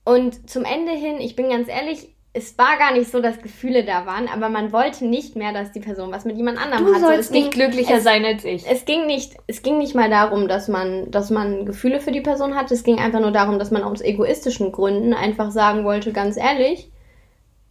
[0.06, 3.86] Und zum Ende hin, ich bin ganz ehrlich, es war gar nicht so, dass Gefühle
[3.86, 6.94] da waren, aber man wollte nicht mehr, dass die Person was mit jemand anderem Du
[6.94, 7.00] hat.
[7.02, 8.70] So, sollst es ging- nicht glücklicher es, sein als ich.
[8.70, 12.20] Es ging nicht, es ging nicht mal darum, dass man, dass man Gefühle für die
[12.22, 12.72] Person hat.
[12.72, 16.92] Es ging einfach nur darum, dass man aus egoistischen Gründen einfach sagen wollte, ganz ehrlich,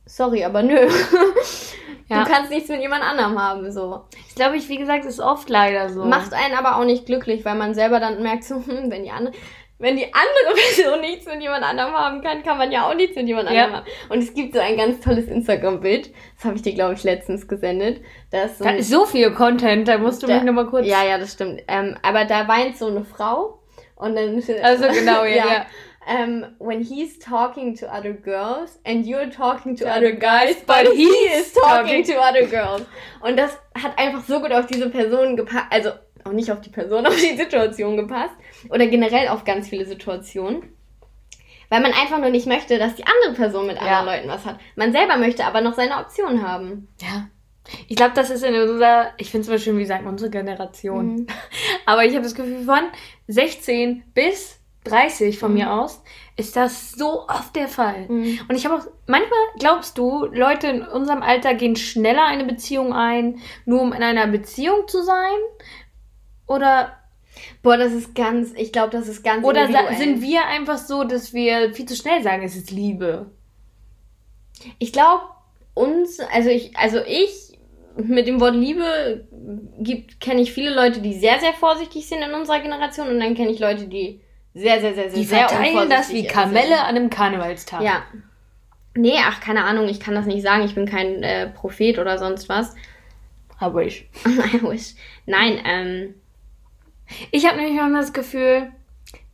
[0.06, 0.78] sorry, aber nö.
[2.06, 2.22] Ja.
[2.22, 4.02] Du kannst nichts mit jemand anderem haben, so.
[4.28, 6.04] Ich glaube, ich, wie gesagt, ist oft leider so.
[6.04, 9.10] Macht einen aber auch nicht glücklich, weil man selber dann merkt, so, hm, wenn die
[9.10, 9.32] andere,
[9.84, 13.14] wenn die andere Person nichts mit jemand anderem haben kann, kann man ja auch nichts
[13.16, 13.64] mit jemand Ja.
[13.64, 13.86] anderem haben.
[14.08, 17.46] Und es gibt so ein ganz tolles Instagram-Bild, das habe ich dir, glaube ich, letztens
[17.46, 18.00] gesendet.
[18.30, 20.86] Da ist so da ist so viel Content, da musst du da- mich nochmal kurz.
[20.86, 21.62] Ja, ja, das stimmt.
[21.68, 23.60] Ähm, aber da weint so eine Frau
[23.96, 24.42] und dann.
[24.62, 25.66] Also genau, ja, ja.
[26.06, 30.92] Um, when he's talking to other girls and you're talking to To other guys, but
[30.92, 32.82] he is is talking talking- to other girls.
[33.22, 35.90] Und das hat einfach so gut auf diese Person gepasst, also
[36.24, 38.34] auch nicht auf die Person, auf die Situation gepasst
[38.70, 40.62] oder generell auf ganz viele Situationen.
[41.70, 44.14] Weil man einfach nur nicht möchte, dass die andere Person mit anderen Ja.
[44.14, 44.58] Leuten was hat.
[44.76, 46.88] Man selber möchte aber noch seine Option haben.
[47.00, 47.28] Ja.
[47.88, 50.30] Ich glaube, das ist in unserer, ich finde es immer schön, wie sagt man, unsere
[50.30, 51.14] Generation.
[51.14, 51.26] Mhm.
[51.86, 52.80] Aber ich habe das Gefühl, von
[53.28, 55.58] 16 bis 30 von Mhm.
[55.58, 56.02] mir aus
[56.36, 58.06] ist das so oft der Fall.
[58.08, 58.40] Mhm.
[58.48, 62.92] Und ich habe auch, manchmal glaubst du, Leute in unserem Alter gehen schneller eine Beziehung
[62.92, 65.38] ein, nur um in einer Beziehung zu sein?
[66.46, 66.92] Oder,
[67.62, 71.32] Boah, das ist ganz, ich glaube, das ist ganz oder sind wir einfach so, dass
[71.32, 73.30] wir viel zu schnell sagen, es ist Liebe?
[74.78, 75.24] Ich glaube,
[75.74, 77.58] uns, also ich, also ich,
[77.96, 79.26] mit dem Wort Liebe
[79.78, 83.34] gibt, kenne ich viele Leute, die sehr, sehr vorsichtig sind in unserer Generation und dann
[83.34, 84.20] kenne ich Leute, die
[84.52, 87.82] sehr, sehr, sehr, sehr, Die sehr verteilen das wie Kamelle an einem Karnevalstag.
[87.82, 88.04] Ja.
[88.96, 90.64] Nee, ach, keine Ahnung, ich kann das nicht sagen.
[90.64, 92.76] Ich bin kein äh, Prophet oder sonst was.
[93.60, 94.08] I wish.
[94.26, 94.94] I wish.
[95.26, 96.14] Nein, ähm,
[97.30, 98.72] Ich habe nämlich manchmal das Gefühl,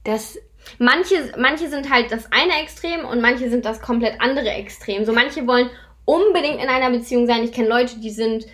[0.04, 0.38] dass
[0.78, 5.04] manche, manche sind halt das eine Extrem und manche sind das komplett andere Extrem.
[5.04, 5.70] So manche wollen
[6.04, 7.44] unbedingt in einer Beziehung sein.
[7.44, 8.46] Ich kenne Leute, die sind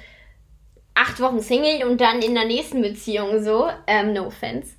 [0.95, 3.69] acht Wochen Single und dann in der nächsten Beziehung so.
[3.87, 4.75] Ähm, no offense.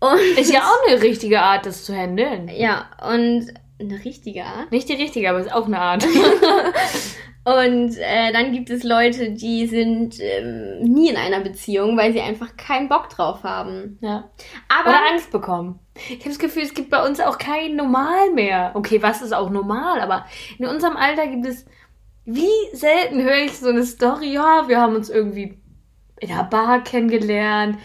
[0.00, 2.48] Und ist ja auch eine richtige Art, das zu handeln.
[2.48, 4.70] ja, und eine richtige Art.
[4.70, 6.04] Nicht die richtige, aber ist auch eine Art.
[7.44, 12.22] Und äh, dann gibt es Leute, die sind ähm, nie in einer Beziehung, weil sie
[12.22, 13.98] einfach keinen Bock drauf haben.
[14.00, 14.30] ja.
[14.68, 15.78] Aber Oder Angst bekommen.
[15.94, 18.72] Ich habe das Gefühl, es gibt bei uns auch kein Normal mehr.
[18.74, 20.00] Okay, was ist auch normal?
[20.00, 20.24] Aber
[20.58, 21.66] in unserem Alter gibt es,
[22.24, 25.58] wie selten höre ich so eine Story, ja, wir haben uns irgendwie
[26.20, 27.78] in einer Bar kennengelernt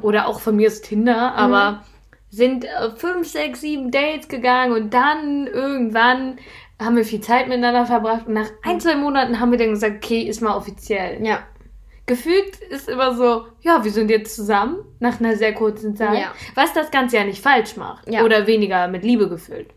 [0.00, 1.82] oder auch von mir ist Tinder, aber
[2.30, 6.38] sind äh, fünf, sechs, sieben Dates gegangen und dann irgendwann
[6.80, 9.96] haben wir viel Zeit miteinander verbracht und nach ein, zwei Monaten haben wir dann gesagt,
[10.04, 11.24] okay, ist mal offiziell.
[11.24, 11.40] ja,
[12.10, 16.18] Gefühlt ist immer so, ja, wir sind jetzt zusammen nach einer sehr kurzen Zeit.
[16.18, 16.32] Ja.
[16.56, 18.10] Was das Ganze ja nicht falsch macht.
[18.10, 18.24] Ja.
[18.24, 19.68] Oder weniger mit Liebe gefüllt.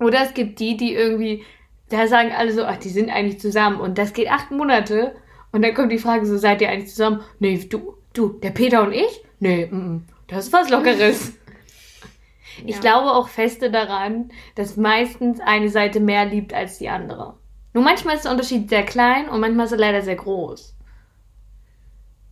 [0.00, 1.44] Oder es gibt die, die irgendwie,
[1.90, 3.78] da sagen alle so, ach, die sind eigentlich zusammen.
[3.78, 5.14] Und das geht acht Monate.
[5.52, 7.20] Und dann kommt die Frage so, seid ihr eigentlich zusammen?
[7.38, 9.22] Nee, du, du, der Peter und ich?
[9.38, 11.34] Nee, mm, mm, das ist was Lockeres.
[12.66, 12.80] Ich Ja.
[12.80, 17.34] glaube auch feste daran, dass meistens eine Seite mehr liebt als die andere.
[17.72, 20.72] Nur manchmal ist der Unterschied sehr klein und manchmal ist er leider sehr groß.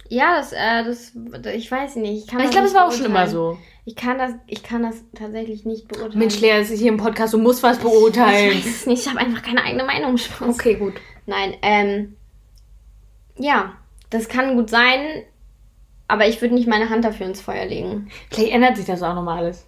[0.09, 1.13] ja, das, äh, das,
[1.55, 2.27] ich weiß nicht.
[2.27, 3.57] Ich, ich das glaube, es war auch schon immer so.
[3.85, 6.19] Ich kann das, ich kann das tatsächlich nicht beurteilen.
[6.19, 8.57] Mensch, Lea, es ist hier im Podcast, du musst was ich beurteilen.
[8.59, 9.03] weiß es nicht.
[9.07, 10.19] Ich habe einfach keine eigene Meinung.
[10.19, 10.57] Spaß.
[10.57, 10.95] Okay, gut.
[11.27, 12.17] Nein, ähm,
[13.39, 13.73] ja,
[14.11, 15.25] das kann gut sein,
[16.09, 18.11] aber ich würde nicht meine Hand dafür ins Feuer legen.
[18.31, 19.67] Vielleicht ändert sich das auch nochmal alles.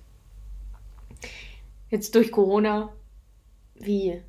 [1.90, 2.92] Jetzt durch Corona.
[3.74, 4.22] Wie?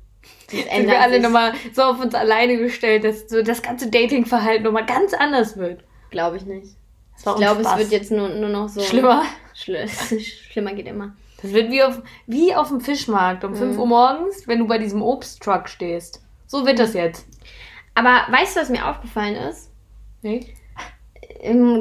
[0.50, 4.64] Sind wir alle sich, nochmal so auf uns alleine gestellt, dass so das ganze Datingverhalten
[4.64, 5.84] nochmal ganz anders wird.
[6.10, 6.74] glaube ich nicht.
[7.16, 8.80] Ich glaube, es wird jetzt nur, nur noch so.
[8.82, 9.24] schlimmer.
[9.54, 9.88] Schli
[10.50, 11.14] Schlimmer geht immer.
[11.42, 13.80] Das wird wie auf, wie auf dem Fischmarkt um 5 Mhm.
[13.80, 16.22] Uhr morgens, wenn du bei diesem Obsttruck stehst.
[16.46, 17.26] So wird das jetzt.
[17.94, 19.70] Aber weißt du, was mir aufgefallen ist?
[20.22, 20.46] Nee?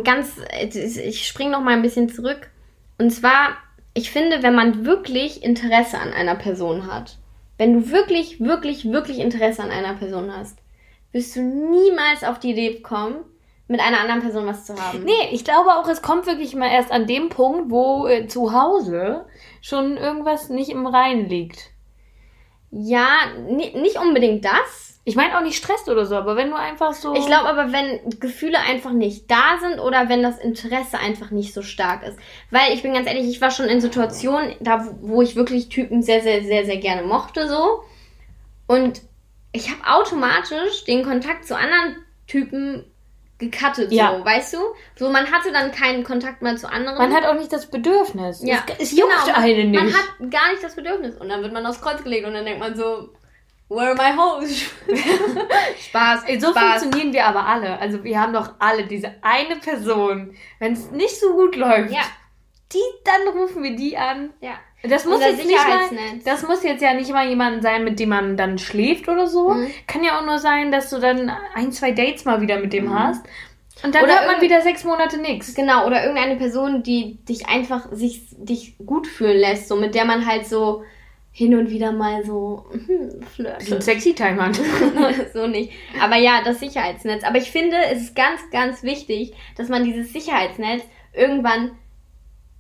[0.04, 2.50] Ganz, ich springe noch mal ein bisschen zurück.
[2.98, 3.58] Und zwar,
[3.96, 7.18] ich finde, wenn man wirklich Interesse an einer Person hat,
[7.58, 10.60] wenn du wirklich, wirklich, wirklich Interesse an einer Person hast,
[11.12, 13.16] wirst du niemals auf die Idee kommen,
[13.68, 15.04] mit einer anderen Person was zu haben.
[15.06, 18.54] Nee, ich glaube auch, es kommt wirklich mal erst an dem Punkt, wo äh, zu
[18.54, 19.26] Hause
[19.62, 21.72] schon irgendwas nicht im Reinen liegt.
[22.70, 23.08] Ja,
[23.50, 24.95] ni- nicht unbedingt das.
[25.08, 27.14] Ich meine auch nicht Stress oder so, aber wenn du einfach so.
[27.14, 31.54] Ich glaube aber, wenn Gefühle einfach nicht da sind oder wenn das Interesse einfach nicht
[31.54, 32.18] so stark ist.
[32.50, 36.02] Weil ich bin ganz ehrlich, ich war schon in Situationen, da wo ich wirklich Typen
[36.02, 37.84] sehr, sehr, sehr, sehr gerne mochte so.
[38.66, 39.02] Und
[39.52, 42.84] ich habe automatisch den Kontakt zu anderen Typen
[43.38, 44.18] gecuttet, Ja.
[44.18, 44.58] so, weißt du?
[44.96, 46.98] So, man hatte dann keinen Kontakt mehr zu anderen.
[46.98, 48.42] Man hat auch nicht das Bedürfnis.
[48.44, 49.38] ja, Es, es juckt genau.
[49.38, 49.84] einen nicht.
[49.84, 51.16] Man hat gar nicht das Bedürfnis.
[51.18, 53.10] Und dann wird man aufs Kreuz gelegt und dann denkt man so,
[53.70, 54.64] where are my hoes?
[55.90, 56.82] Spaß, so Spaß.
[56.84, 57.80] funktionieren wir aber alle.
[57.80, 60.36] Also wir haben doch alle diese eine Person.
[60.60, 62.02] Wenn es nicht so gut läuft, Ja,
[62.74, 64.32] die, dann rufen wir die an.
[64.42, 64.54] ja.
[64.88, 65.90] Das muss jetzt nicht mal,
[66.26, 69.50] das muss jetzt ja nicht mal jemand sein, mit dem man dann schläft oder so.
[69.50, 69.72] Mhm.
[69.88, 72.86] Kann ja auch nur sein, dass du dann ein, zwei Dates mal wieder mit dem
[72.86, 73.00] Mhm.
[73.00, 73.26] hast.
[73.84, 75.56] Und dann Oder hört man wieder sechs Monate nichts.
[75.56, 80.06] Genau, oder irgendeine Person, die dich einfach sich dich gut fühlen lässt, so mit der
[80.06, 80.84] man halt so
[81.38, 83.84] hin und wieder mal so hm, flirtet.
[83.84, 84.56] sexy Time hat.
[85.34, 85.70] so nicht.
[86.02, 87.26] Aber ja, das Sicherheitsnetz.
[87.26, 91.72] Aber ich finde, es ist ganz, ganz wichtig, dass man dieses Sicherheitsnetz irgendwann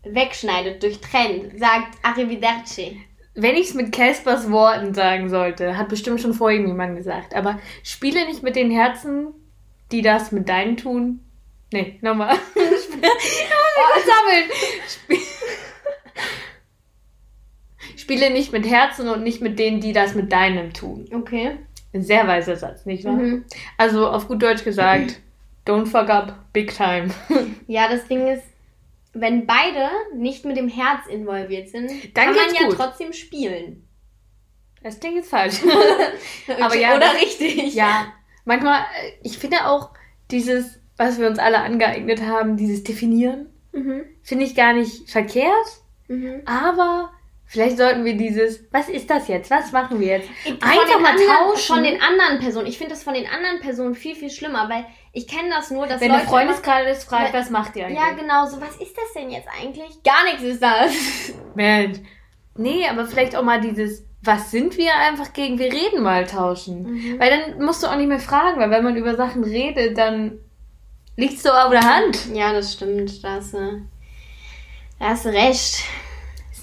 [0.03, 2.99] wegschneidet, durchtrennt, sagt Arrivederci.
[3.33, 7.33] Wenn ich es mit Caspers Worten sagen sollte, hat bestimmt schon vor ihm jemand gesagt,
[7.33, 9.27] aber spiele nicht mit den Herzen,
[9.93, 11.21] die das mit deinen tun.
[11.71, 12.35] Nee, nochmal.
[12.55, 13.09] Spiel-
[13.77, 14.49] Oh, sammeln.
[14.89, 15.17] Spiel
[17.97, 21.07] Spiele nicht mit Herzen und nicht mit denen, die das mit deinem tun.
[21.13, 21.57] Okay.
[21.93, 23.13] Ein sehr weiser Satz, nicht wahr?
[23.13, 23.45] Mhm.
[23.77, 25.19] Also auf gut Deutsch gesagt,
[25.65, 27.07] don't fuck up big time.
[27.67, 28.43] Ja, das Ding ist,
[29.13, 32.75] wenn beide nicht mit dem Herz involviert sind, Dann kann man ja gut.
[32.75, 33.87] trotzdem spielen.
[34.83, 35.61] Das Ding ist falsch.
[36.61, 37.73] Aber ja, Oder richtig.
[37.73, 38.07] Ja,
[38.43, 39.89] manchmal, äh, ich finde auch
[40.31, 44.03] dieses, was wir uns alle angeeignet haben, dieses Definieren, Mhm.
[44.21, 46.41] finde ich gar nicht verkehrt, Mhm.
[46.45, 47.11] aber
[47.45, 49.49] vielleicht sollten wir dieses, was ist das jetzt?
[49.51, 50.29] Was machen wir jetzt?
[50.43, 51.75] Von Einfach mal anderen, tauschen.
[51.75, 52.67] Von den anderen Personen.
[52.67, 55.87] Ich finde das von den anderen Personen viel, viel schlimmer, weil ich kenne das nur,
[55.87, 57.99] dass Wenn Leute der Freundeskreis fragt, was macht ihr eigentlich?
[57.99, 60.03] Ja, genau, so, was ist das denn jetzt eigentlich?
[60.03, 60.91] Gar nichts ist das.
[61.55, 61.99] Mensch.
[62.57, 66.83] Nee, aber vielleicht auch mal dieses, was sind wir einfach gegen wir reden mal tauschen.
[66.83, 67.19] Mhm.
[67.19, 70.39] Weil dann musst du auch nicht mehr fragen, weil wenn man über Sachen redet, dann
[71.15, 72.27] liegt's so auf der Hand.
[72.33, 73.23] Ja, das stimmt.
[73.23, 73.81] Da hast du,
[74.99, 75.83] da hast du recht.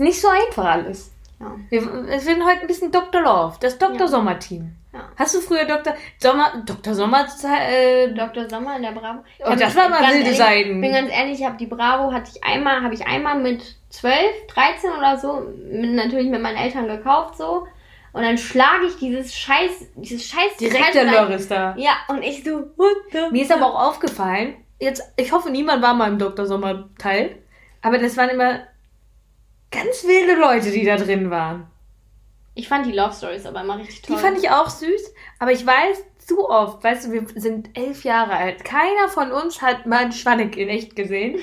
[0.02, 1.12] Nicht so einfach alles.
[1.38, 1.54] Ja.
[1.70, 3.22] Wir, wir sind heute ein bisschen Dr.
[3.22, 4.00] Love, das Dr.
[4.00, 4.08] Ja.
[4.08, 4.72] Sommer-Team.
[4.92, 5.08] Ja.
[5.16, 5.94] Hast du früher Dr.
[6.18, 6.94] Sommer, Dr.
[6.94, 8.48] Sommer, äh, Dr.
[8.48, 9.20] Sommer in der Bravo.
[9.38, 10.80] Ich Oh, das war mal wilde ehrlich, Seiten.
[10.80, 14.16] bin ganz ehrlich, ich habe die Bravo, hatte ich einmal, habe ich einmal mit 12,
[14.48, 17.66] 13 oder so, mit, natürlich mit meinen Eltern gekauft so.
[18.12, 21.24] Und dann schlage ich dieses scheiß, dieses scheiß direkt der Teil.
[21.24, 21.74] Loris da.
[21.78, 25.80] Ja, und ich so, what the Mir ist aber auch aufgefallen, jetzt, ich hoffe, niemand
[25.80, 26.44] war mal im Dr.
[26.44, 27.36] Sommer-Teil,
[27.80, 28.60] aber das waren immer
[29.72, 31.66] ganz wilde Leute, die da drin waren.
[32.54, 34.16] Ich fand die Love Stories aber immer richtig toll.
[34.16, 38.04] Die fand ich auch süß, aber ich weiß zu oft, weißt du, wir sind elf
[38.04, 38.64] Jahre alt.
[38.64, 41.38] Keiner von uns hat mal einen Schwanneck in echt gesehen.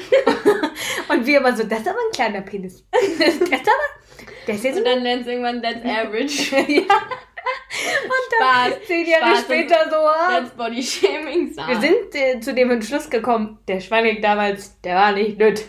[1.10, 2.86] Und wir immer so, das ist aber ein kleiner Penis.
[2.92, 6.56] Das ist aber, der ist jetzt Und dann lernst du irgendwann That's Average.
[6.72, 6.82] ja.
[6.82, 8.88] Und dann Spaß.
[8.88, 9.42] zehn Jahre Spaß.
[9.42, 11.54] später so, ah, That's Body Shaming.
[11.54, 11.68] So.
[11.68, 15.64] wir sind äh, zu dem Entschluss gekommen, der Schwanneck damals, der war nicht nüt.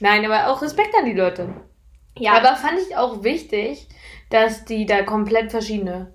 [0.00, 1.48] Nein, aber auch Respekt an die Leute.
[2.16, 3.88] ja, Aber fand ich auch wichtig,
[4.30, 6.12] dass die da komplett verschiedene.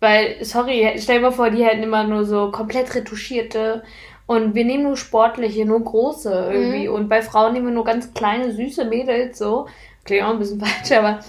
[0.00, 3.82] Weil, sorry, stell dir mal vor, die hätten immer nur so komplett retuschierte
[4.26, 6.88] und wir nehmen nur sportliche, nur große irgendwie.
[6.88, 9.68] Und bei Frauen nehmen wir nur ganz kleine, süße Mädels so.
[10.04, 11.20] Klingt auch ein bisschen falsch, aber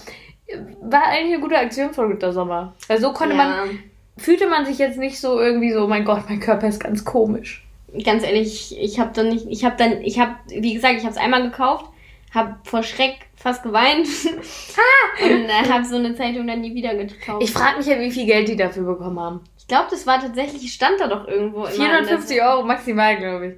[0.82, 2.74] war eigentlich eine gute Aktion von Ritter Sommer.
[2.88, 3.44] Weil so konnte ja.
[3.44, 3.78] man,
[4.16, 7.67] fühlte man sich jetzt nicht so irgendwie so, mein Gott, mein Körper ist ganz komisch.
[8.04, 11.12] Ganz ehrlich, ich, habe dann nicht, ich habe dann, ich habe, wie gesagt, ich habe
[11.12, 11.86] es einmal gekauft,
[12.34, 14.06] habe vor Schreck fast geweint
[15.22, 17.42] und äh, habe so eine Zeitung dann nie wieder gekauft.
[17.42, 19.40] Ich frage mich ja, wie viel Geld die dafür bekommen haben.
[19.58, 21.64] Ich glaube, das war tatsächlich, stand da doch irgendwo.
[21.64, 23.54] immer in der- 450 Euro maximal, glaube ich.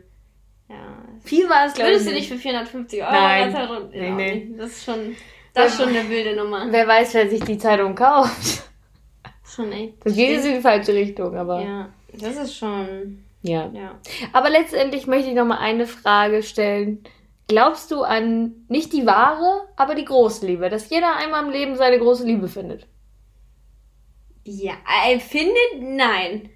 [0.68, 0.76] Ja.
[1.24, 1.94] Viel war es, glaube ich.
[1.96, 2.28] Würdest du nicht.
[2.28, 3.52] für 450 Euro Nein.
[3.52, 4.50] das hat- Nee, ja, nee.
[4.56, 5.16] Das ist schon,
[5.54, 6.66] das ist schon eine wilde Nummer.
[6.70, 8.62] Wer weiß, wer sich die Zeitung kauft.
[9.22, 9.94] Das ist schon echt.
[10.04, 11.60] Das geht jetzt in die falsche Richtung, aber.
[11.62, 13.70] Ja, das ist schon, ja.
[13.72, 13.98] ja.
[14.32, 17.02] Aber letztendlich möchte ich noch mal eine Frage stellen.
[17.48, 20.68] Glaubst du an nicht die wahre, aber die große Liebe?
[20.70, 22.86] Dass jeder einmal im Leben seine große Liebe findet?
[24.44, 24.74] Ja,
[25.06, 26.50] äh, findet, nein.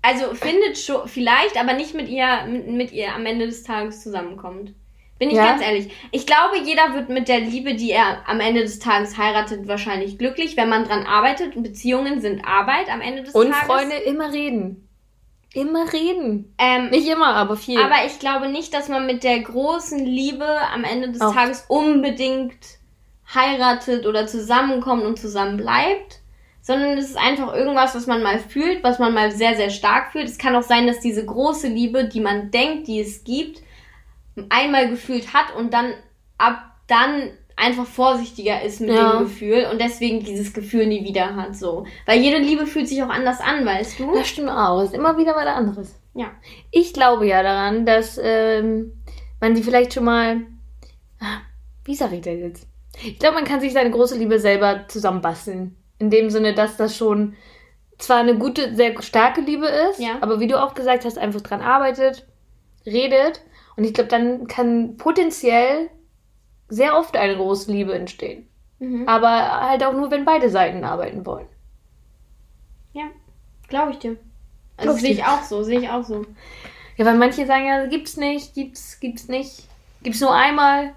[0.00, 4.02] Also findet schon, vielleicht, aber nicht mit ihr, mit, mit ihr am Ende des Tages
[4.02, 4.72] zusammenkommt.
[5.18, 5.46] Bin ich Ja?
[5.46, 5.92] ganz ehrlich.
[6.12, 10.16] Ich glaube, jeder wird mit der Liebe, die er am Ende des Tages heiratet, wahrscheinlich
[10.16, 11.60] glücklich, wenn man dran arbeitet.
[11.60, 13.66] Beziehungen sind Arbeit am Ende des Und Tages.
[13.66, 14.87] Freunde, immer reden.
[15.54, 16.54] Immer reden.
[16.58, 17.80] Ähm, Nicht immer, aber viel.
[17.80, 21.34] aber ich glaube nicht, dass man mit der großen Liebe am Ende des Auch.
[21.34, 22.56] Tages unbedingt
[23.34, 26.20] heiratet oder zusammenkommt und zusammen bleibt,
[26.60, 30.12] sondern es ist einfach irgendwas, was man mal fühlt, was man mal sehr, sehr stark
[30.12, 30.28] fühlt.
[30.28, 33.62] Es kann auch sein, dass diese große Liebe, die man denkt, die es gibt,
[34.50, 35.94] einmal gefühlt hat und dann
[36.36, 39.12] ab dann einfach vorsichtiger ist mit Ja.
[39.12, 41.84] dem Gefühl und deswegen dieses Gefühl nie wieder hat, so.
[42.06, 44.12] Weil jede Liebe fühlt sich auch anders an, weißt du?
[44.14, 44.80] Das stimmt auch.
[44.82, 45.94] Ist immer wieder was anderes.
[46.14, 46.30] Ja.
[46.70, 48.92] Ich glaube ja daran, dass ähm,
[49.40, 50.40] man sie vielleicht schon mal.
[51.20, 51.38] Ah,
[51.84, 52.66] Wie sage ich das jetzt?
[53.02, 55.76] Ich glaube, man kann sich seine große Liebe selber zusammenbasteln.
[55.98, 57.34] In dem Sinne, dass das schon
[57.98, 60.18] zwar eine gute, sehr starke Liebe ist, Ja.
[60.20, 62.26] aber wie du auch gesagt hast, einfach dran arbeitet,
[62.86, 63.40] redet.
[63.76, 65.90] Und ich glaube, dann kann potenziell
[66.68, 68.48] sehr oft eine große Liebe entstehen.
[68.78, 69.08] Mhm.
[69.08, 71.46] Aber halt auch nur, wenn beide Seiten arbeiten wollen.
[72.92, 73.04] Ja,
[73.68, 74.16] glaube ich dir.
[74.76, 76.24] Also sehe ich auch so, sehe ich auch so.
[76.96, 79.64] Ja, weil manche sagen ja, gibt's nicht, gibt's, gibt's nicht.
[80.02, 80.94] Gibt's nur einmal.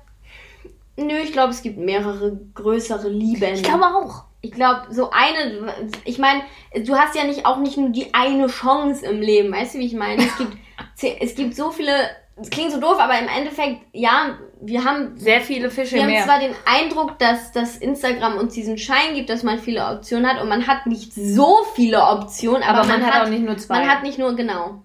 [0.97, 3.53] Nö, ich glaube, es gibt mehrere größere Lieben.
[3.55, 4.25] Ich glaube auch.
[4.43, 5.71] Ich glaube, so eine,
[6.03, 6.41] ich meine,
[6.73, 9.85] du hast ja nicht auch nicht nur die eine Chance im Leben, weißt du, wie
[9.85, 10.23] ich meine?
[10.23, 10.57] Es gibt,
[11.21, 11.93] es gibt so viele,
[12.37, 16.09] es klingt so doof, aber im Endeffekt, ja, wir haben, Sehr viele Fische wir haben
[16.11, 16.23] mehr.
[16.23, 20.41] zwar den Eindruck, dass, dass Instagram uns diesen Schein gibt, dass man viele Optionen hat
[20.41, 23.57] und man hat nicht so viele Optionen, aber, aber man, hat, hat auch nicht nur
[23.57, 23.79] zwei.
[23.79, 24.83] man hat nicht nur, genau.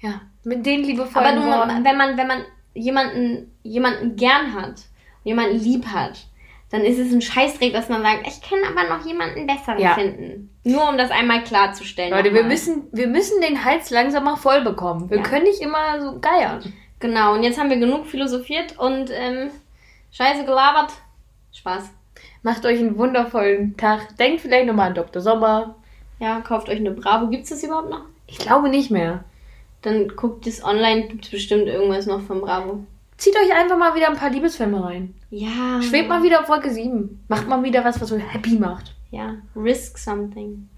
[0.00, 1.84] ja, mit den liebevollen Aber Worten.
[1.84, 4.82] wenn man, wenn man jemanden, jemanden gern hat,
[5.24, 6.18] jemanden lieb hat,
[6.70, 9.94] dann ist es ein Scheißdreck, dass man sagt, ich kann aber noch jemanden besseren Ja.
[9.94, 10.50] finden.
[10.62, 12.10] Nur um das einmal klarzustellen.
[12.12, 15.10] Leute, wir müssen, wir müssen den Hals langsam mal voll bekommen.
[15.10, 15.22] Wir Ja.
[15.24, 16.62] können nicht immer so geiern.
[17.00, 19.50] Genau, und jetzt haben wir genug philosophiert und ähm,
[20.12, 20.92] Scheiße gelabert.
[21.52, 21.90] Spaß.
[22.42, 24.16] Macht euch einen wundervollen Tag.
[24.18, 25.22] Denkt vielleicht nochmal an Dr.
[25.22, 25.76] Sommer.
[26.18, 27.28] Ja, kauft euch eine Bravo.
[27.28, 28.04] Gibt's das überhaupt noch?
[28.26, 29.24] Ich glaube nicht mehr.
[29.82, 32.84] Dann guckt es online, gibt's bestimmt irgendwas noch von Bravo.
[33.16, 35.14] Zieht euch einfach mal wieder ein paar Liebesfilme rein.
[35.30, 35.80] Ja.
[35.82, 37.24] Schwebt mal wieder auf Wolke 7.
[37.28, 38.94] Macht mal wieder was, was euch happy macht.
[39.10, 40.68] Ja, risk something.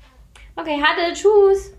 [0.54, 1.72] Okay, hatte, tschüss.